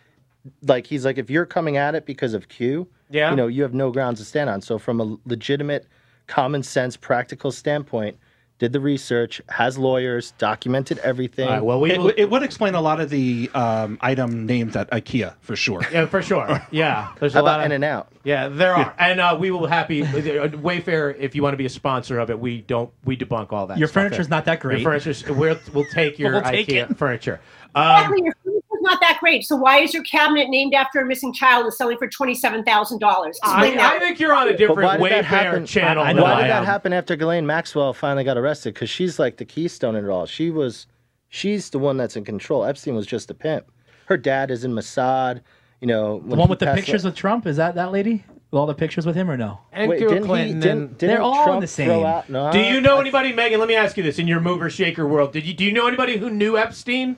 [0.63, 3.31] like he's like, if you're coming at it because of Q, Yeah.
[3.31, 4.61] you know, you have no grounds to stand on.
[4.63, 5.87] So from a legitimate,
[6.27, 8.17] common sense, practical standpoint,
[8.61, 11.49] did the research, has lawyers, documented everything.
[11.49, 14.47] All right, well, we It, will, it would explain a lot of the um, item
[14.47, 15.81] names at IKEA for sure.
[15.91, 16.61] yeah, for sure.
[16.71, 18.13] Yeah, there's How a lot of In and Out?
[18.23, 21.71] yeah, there are, and uh, we will happy Wayfair if you want to be a
[21.71, 22.39] sponsor of it.
[22.39, 23.79] We don't we debunk all that.
[23.79, 24.03] Your stuff.
[24.05, 24.83] furniture's not that Your great.
[24.85, 26.97] furniture's we'll, we'll take your We'll take IKEA it.
[26.99, 27.41] furniture.
[27.75, 28.35] Um, your food is
[28.81, 29.45] not that great.
[29.45, 32.65] So why is your cabinet named after a missing child and selling for twenty seven
[32.65, 33.39] thousand dollars?
[33.43, 35.67] I, I think you're on a different did that Wayfair happen?
[35.67, 36.03] channel.
[36.03, 38.75] I- I Why did that happen after Ghislaine Maxwell finally got arrested?
[38.75, 40.27] Because she's like the keystone in it all.
[40.27, 40.87] She was,
[41.29, 42.65] she's the one that's in control.
[42.65, 43.71] Epstein was just a pimp.
[44.07, 45.43] Her dad is in Mossad.
[45.81, 48.25] You know, The one with the pictures with Trump is that that lady?
[48.51, 49.61] With all the pictures with him or no?
[49.73, 50.57] And Wait, didn't Clinton.
[50.57, 50.61] he?
[50.61, 52.05] Didn't, didn't They're all Trump the same.
[52.05, 53.61] Out, no, do you know anybody, Megan?
[53.61, 55.87] Let me ask you this: in your mover shaker world, did you do you know
[55.87, 57.17] anybody who knew Epstein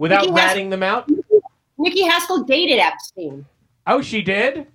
[0.00, 1.08] without Nikki Has- ratting them out?
[1.78, 3.46] Nikki Haskell dated Epstein.
[3.86, 4.66] Oh, she did.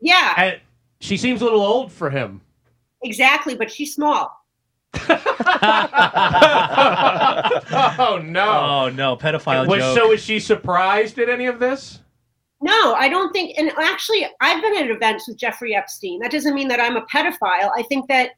[0.00, 0.60] Yeah, And
[1.00, 2.40] she seems a little old for him.
[3.02, 3.54] exactly.
[3.54, 4.30] But she's small.
[7.68, 8.48] oh no!
[8.48, 9.96] Oh no, pedophile was, joke.
[9.96, 12.00] so is she surprised at any of this?
[12.62, 13.58] No, I don't think.
[13.58, 16.18] And actually, I've been at events with Jeffrey Epstein.
[16.20, 17.70] That doesn't mean that I'm a pedophile.
[17.76, 18.30] I think that,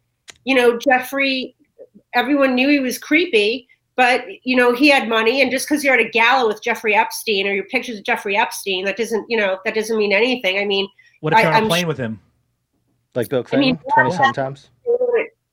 [0.45, 1.55] you know, Jeffrey,
[2.15, 3.69] everyone knew he was creepy,
[3.99, 6.95] but you know he had money, and just because you're at a gala with Jeffrey
[6.95, 10.59] Epstein or your pictures of Jeffrey Epstein, that doesn't you know that doesn't mean anything.
[10.59, 10.89] I mean,
[11.21, 12.21] What if I- you're on a I'm plane sh- with him?
[13.15, 14.71] Like Bill I mean, Clinton, twenty something times.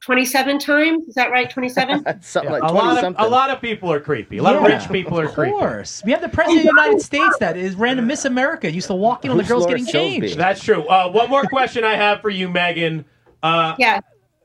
[0.02, 1.50] 27 times, is that right?
[1.50, 2.06] 27.
[2.22, 3.26] Something like a twenty lot of something.
[3.26, 4.38] a lot of people are creepy.
[4.38, 5.52] A lot Yeah, of rich people are creepy Of creepy.
[5.58, 6.04] course.
[6.06, 8.72] We have the president of the United States that is random Miss America.
[8.72, 9.92] Used to walk in on the girls Laura getting Silsby?
[10.22, 10.38] changed.
[10.38, 10.84] That's true.
[10.88, 13.04] Uh, one more question I have for you, Megan.
[13.42, 14.00] Uh, yeah.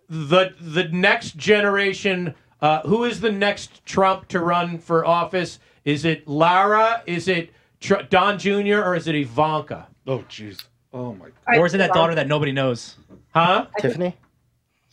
[0.09, 2.35] the the next generation.
[2.63, 5.59] Uh, who is the next Trump to run for office?
[5.85, 7.03] Is it Lara?
[7.07, 7.51] Is it
[7.81, 8.81] Tr- Don Jr.
[8.85, 9.89] or is it Ivanka?
[10.07, 10.65] Oh, jeez.
[10.93, 11.27] Oh my.
[11.47, 11.59] God.
[11.59, 12.97] Or is it that daughter that nobody knows?
[13.35, 13.67] Huh?
[13.79, 14.17] Tiffany.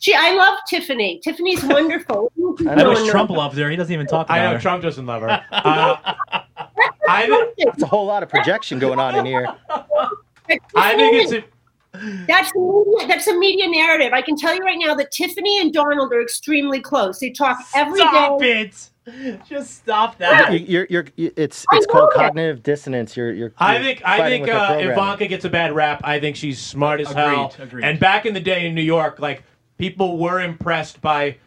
[0.00, 1.20] She, I love Tiffany.
[1.22, 2.30] Tiffany's wonderful.
[2.60, 3.68] I I know know it's Trump loves her.
[3.68, 4.42] He doesn't even talk about her.
[4.42, 4.60] I know her.
[4.60, 5.44] Trump doesn't love her.
[5.52, 6.14] Uh,
[7.08, 9.46] I think It's a whole lot of projection going on in here.
[9.70, 11.44] I think it's a,
[11.92, 14.12] That's media, that's a media narrative.
[14.12, 17.18] I can tell you right now that Tiffany and Donald are extremely close.
[17.20, 18.06] They talk every day.
[18.06, 18.90] Stop it!
[19.48, 20.52] Just stop that.
[20.52, 22.16] You- You're, you're, you it's it's called it.
[22.16, 23.16] cognitive dissonance.
[23.16, 23.52] You're, you're.
[23.56, 24.76] I you're think I fighting think uh.
[24.80, 26.02] Ivanka gets a bad rap.
[26.04, 27.54] I think she's smart as Agreed, hell.
[27.58, 27.84] agreed.
[27.84, 29.42] And back in the day in New York, like
[29.78, 31.38] people were impressed by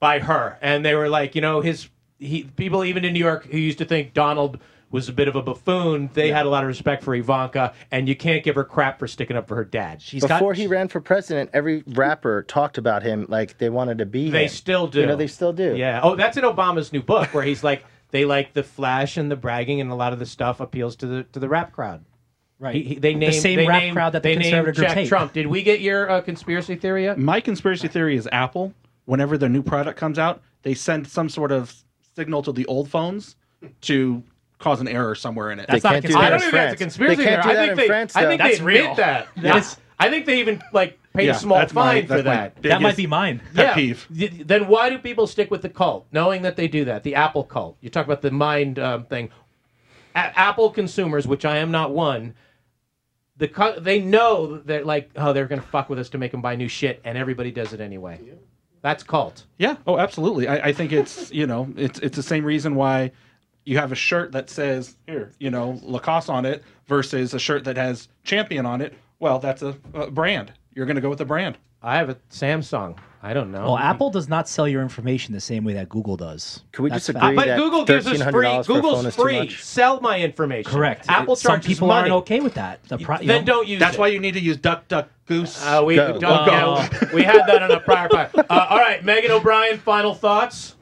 [0.00, 1.88] by her, and they were like, you know, his
[2.18, 4.58] he people even in New York who used to think Donald
[4.94, 6.08] was a bit of a buffoon.
[6.14, 9.08] They had a lot of respect for Ivanka, and you can't give her crap for
[9.08, 10.00] sticking up for her dad.
[10.00, 13.98] She's Before got, he ran for president, every rapper talked about him like they wanted
[13.98, 14.48] to be They him.
[14.50, 15.00] still do.
[15.00, 15.74] You know, they still do.
[15.76, 15.98] Yeah.
[16.02, 19.36] Oh, that's in Obama's new book where he's like, they like the flash and the
[19.36, 22.04] bragging, and a lot of the stuff appeals to the to the rap crowd.
[22.60, 22.76] right.
[22.76, 24.86] He, he, they named the same they rap named- crowd that the they conservative group
[24.86, 25.08] Jack hate.
[25.08, 25.32] Trump.
[25.32, 27.18] Did we get your uh, conspiracy theory yet?
[27.18, 28.72] My conspiracy theory is Apple.
[29.06, 31.74] Whenever their new product comes out, they send some sort of
[32.14, 33.34] signal to the old phones
[33.80, 34.22] to
[34.64, 35.66] cause an error somewhere in it.
[35.68, 37.42] That's They not a can't do that I don't think that's a conspiracy They can't
[37.42, 37.42] theory.
[37.42, 38.94] do I that think in they, France, I think That's they admit real.
[38.96, 39.28] that.
[39.36, 42.14] That is- I think they even like pay Yeah, a small that's my- fine for
[42.22, 42.62] that's my that.
[42.62, 43.40] that might be mine.
[43.54, 44.08] Pet peeve.
[44.10, 47.04] Y- Then why do people stick with the cult, knowing that they do that?
[47.04, 47.76] The Apple cult.
[47.80, 49.30] You talk about the mind um, thing.
[50.16, 52.34] A- Apple consumers, which I am not one,
[53.36, 56.40] the co- they know that like oh they're gonna fuck with us to make them
[56.42, 58.20] buy new shit, and everybody does it anyway.
[58.82, 59.46] That's cult.
[59.58, 59.76] Yeah.
[59.86, 60.46] Oh, absolutely.
[60.48, 63.12] I, I think it's you know it's it's the same reason why
[63.64, 67.64] you have a shirt that says here you know Lacoste on it versus a shirt
[67.64, 68.94] that has Champion on it.
[69.20, 70.52] Well, that's a, a brand.
[70.74, 71.56] You're going to go with the brand.
[71.82, 72.96] I have a Samsung.
[73.22, 73.62] I don't know.
[73.64, 76.62] Well, Apple does not sell your information the same way that Google does.
[76.72, 77.24] Can we That's just fact.
[77.24, 78.32] agree but that Google gives us $1,300 free.
[78.32, 79.38] for a phone Google's is too free.
[79.38, 79.62] much?
[79.62, 80.70] Sell my information.
[80.70, 81.06] Correct.
[81.08, 82.10] Apple Some charges people money.
[82.10, 82.82] aren't okay with that.
[82.84, 84.00] The pro- you Then know, don't use That's it.
[84.00, 85.64] why you need to use Duck Duck Goose.
[85.64, 86.18] Uh, we, Go.
[86.18, 86.52] don't, Go.
[86.52, 88.34] yeah, we had that on a prior part.
[88.36, 90.76] Uh, all right, Megan O'Brien, final thoughts.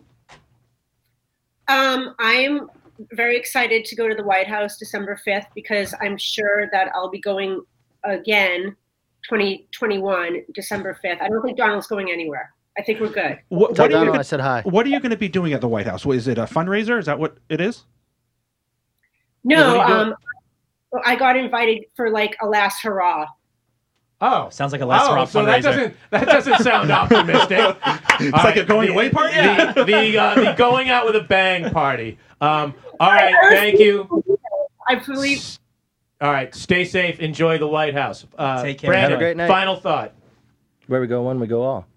[1.72, 2.68] Um, I'm
[3.12, 7.10] very excited to go to the White House December 5th because I'm sure that I'll
[7.10, 7.62] be going
[8.04, 8.76] again
[9.24, 11.22] 2021 December 5th.
[11.22, 12.52] I don't think Donald's going anywhere.
[12.76, 13.38] I think we're good.
[13.48, 14.62] what, Tell what are you Donald I gonna, said hi.
[14.64, 16.04] what are you going to be doing at the White House?
[16.04, 16.98] What, is it a fundraiser?
[16.98, 17.84] Is that what it is?
[19.44, 20.14] No, what um,
[21.04, 23.26] I got invited for like a last hurrah.
[24.24, 27.76] Oh, Sounds like a last oh, round so that doesn't that doesn't sound optimistic.
[28.20, 29.34] It's like a going away party.
[29.34, 32.18] The the, uh, the going out with a bang party.
[32.40, 34.22] Um, all right, thank you.
[34.88, 35.58] I believe
[36.20, 37.18] All right, stay safe.
[37.18, 38.24] Enjoy the White House.
[38.38, 38.90] Uh, Take care.
[38.90, 39.48] Brandon, Have a great night.
[39.48, 40.14] Final thought.
[40.86, 41.88] Where we go one, we go all.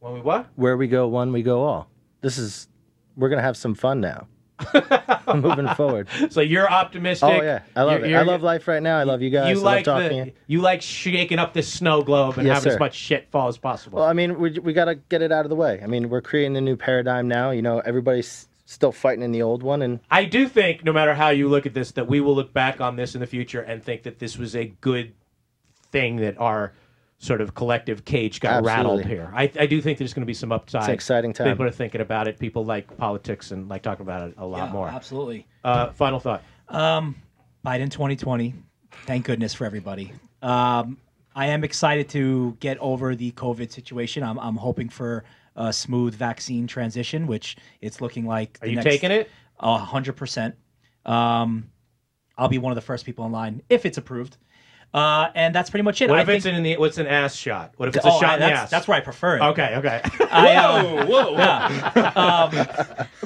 [0.00, 0.46] When we what?
[0.56, 1.88] Where we go one, we go all.
[2.20, 2.68] This is.
[3.16, 4.26] We're gonna have some fun now.
[5.34, 6.08] Moving forward.
[6.30, 7.28] So you're optimistic.
[7.28, 8.16] Oh yeah, I love You're- it.
[8.16, 8.98] I love life right now.
[8.98, 9.50] I love you guys.
[9.56, 12.78] You I like the you like shaking up this snow globe and Yes, having as
[12.78, 13.98] much shit fall as possible.
[13.98, 15.80] Well, I mean, we we gotta get it out of the way.
[15.82, 17.50] I mean, we're creating a new paradigm now.
[17.50, 21.14] You know, everybody's still fighting in the old one, and I do think, no matter
[21.14, 23.60] how you look at this, that we will look back on this in the future
[23.60, 25.12] and think that this was a good
[25.90, 26.72] thing that our
[27.22, 29.30] sort of collective cage got rattled here.
[29.34, 30.80] I, I do think there's going to be some upside.
[30.80, 31.48] it's an exciting time.
[31.52, 32.38] People are thinking about it.
[32.38, 34.88] People like politics and like talking about it a lot Yeah, more.
[34.88, 35.46] Absolutely.
[35.62, 36.42] Uh, final thought.
[36.70, 37.14] Um,
[37.64, 38.54] Biden 2020.
[39.04, 40.14] Thank goodness for everybody.
[40.40, 40.96] Um,
[41.36, 44.22] I am excited to get over the COVID situation.
[44.22, 45.24] I'm, I'm hoping for
[45.56, 48.58] a smooth vaccine transition, which it's looking like.
[48.62, 49.28] Are you taking it?
[49.60, 50.54] A hundred percent.
[51.04, 51.70] Um,
[52.38, 54.38] I'll be one of the first people in line if it's approved.
[54.92, 56.10] Uh, and that's pretty much it.
[56.10, 57.74] What I if it's think- in the what's an ass shot?
[57.76, 58.70] What if it's Oh, a shot I- in the that's, ass?
[58.70, 59.40] that's where I prefer it.
[59.42, 60.00] Okay, okay.
[60.32, 61.32] I, uh, whoa.
[61.32, 62.10] yeah.
[62.20, 62.50] Um,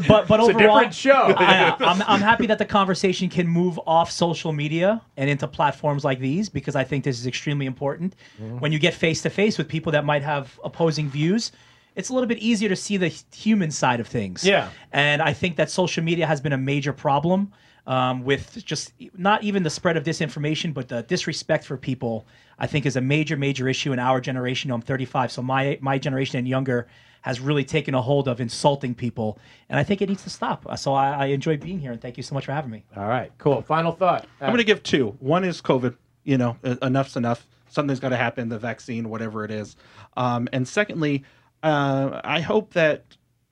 [0.07, 1.35] but but it's a overall, different show.
[1.39, 6.05] I, I'm, I'm happy that the conversation can move off social media and into platforms
[6.05, 8.15] like these because I think this is extremely important.
[8.41, 8.59] Mm-hmm.
[8.59, 11.53] When you get face to face with people that might have opposing views,
[11.97, 14.45] it's a little bit easier to see the human side of things.
[14.45, 14.69] Yeah.
[14.93, 17.53] And I think that social media has been a major problem.
[17.87, 22.27] Um, with just not even the spread of disinformation, but the disrespect for people,
[22.59, 24.71] I think is a major, major issue in our generation.
[24.71, 26.87] I'm 35, so my my generation and younger
[27.23, 29.39] has really taken a hold of insulting people,
[29.71, 30.67] and I think it needs to stop.
[30.69, 32.85] Uh, So I, I enjoy being here, and thank you so much for having me.
[32.97, 33.63] All right, cool.
[33.63, 34.27] Final thought.
[34.41, 35.17] I'm going to give two.
[35.21, 35.97] One is COVID.
[36.25, 37.47] You know, enough's enough.
[37.69, 38.49] Something's got to happen.
[38.49, 39.77] The vaccine, whatever it is.
[40.17, 41.25] Um, and secondly,
[41.63, 43.05] uh, I hope that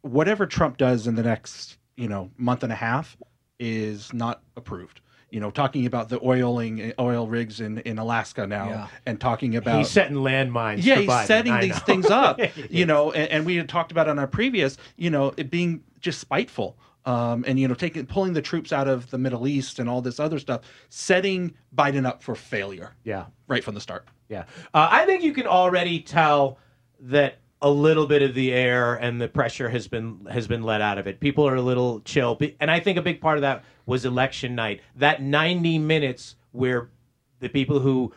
[0.02, 3.16] whatever Trump does in the next, you know, month and a half
[3.62, 5.00] is not approved.
[5.30, 8.86] You know, talking about the oiling oil rigs in, in Alaska now, Yeah.
[9.06, 10.84] and talking about he's setting landmines.
[10.84, 11.26] yeah, he's Biden.
[11.26, 11.78] setting I these know.
[11.78, 12.40] things up,
[12.70, 15.82] you know, and, and we had talked about on our previous, you know, it being
[16.00, 16.76] just spiteful.
[17.04, 20.02] Um, and you know, taking pulling the troops out of the Middle East and all
[20.02, 23.24] this other stuff, setting Biden up for failure yeah.
[23.48, 24.06] right from the start.
[24.28, 24.44] Yeah,
[24.74, 26.58] uh, I think you can already tell
[27.00, 30.80] that a little bit of the air and the pressure has been has been let
[30.80, 31.20] out of it.
[31.20, 34.54] People are a little chill, and I think a big part of that was election
[34.54, 34.80] night.
[34.96, 36.90] That ninety minutes where
[37.38, 38.12] the people who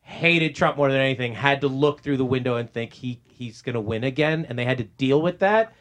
[0.00, 3.62] hated Trump more than anything had to look through the window and think he he's
[3.62, 5.72] going to win again, and they had to deal with that.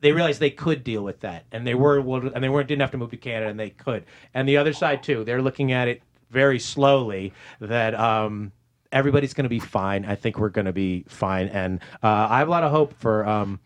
[0.00, 2.92] They realized they could deal with that, and they were and they weren't didn't have
[2.92, 4.04] to move to Canada, and they could.
[4.32, 7.32] And the other side too, they're looking at it very slowly.
[7.60, 8.52] That um,
[8.96, 10.04] everybody's going to be fine.
[10.06, 12.94] I think we're going to be fine, and uh, I have a lot of hope
[12.94, 13.60] for um,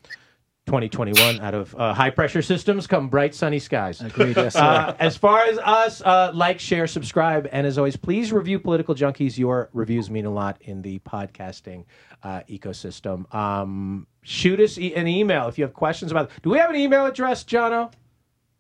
[0.67, 4.01] 2021 out of uh, high pressure systems come bright sunny skies.
[4.01, 4.37] Agreed.
[4.37, 4.57] Yes.
[4.57, 8.97] Uh, as far as us, uh, like, share, subscribe, and as always, please review Political
[8.97, 9.39] Junkies.
[9.39, 11.85] Your reviews mean a lot in the podcasting
[12.25, 13.33] uh, ecosystem.
[13.33, 16.31] Um, shoot us e- an email if you have questions about.
[16.43, 17.93] Do we have an email address, Jono?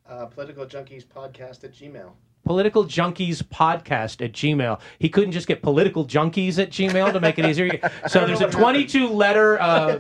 [0.09, 2.11] uh, political junkies podcast at gmail
[2.45, 4.81] Political Junkies Podcast at Gmail.
[4.99, 7.79] He couldn't just get Political Junkies at Gmail to make it easier.
[8.09, 9.99] So there's a 22 letter uh,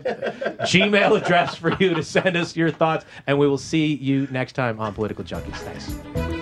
[0.62, 4.54] Gmail address for you to send us your thoughts, and we will see you next
[4.54, 5.56] time on Political Junkies.
[5.56, 6.39] Thanks.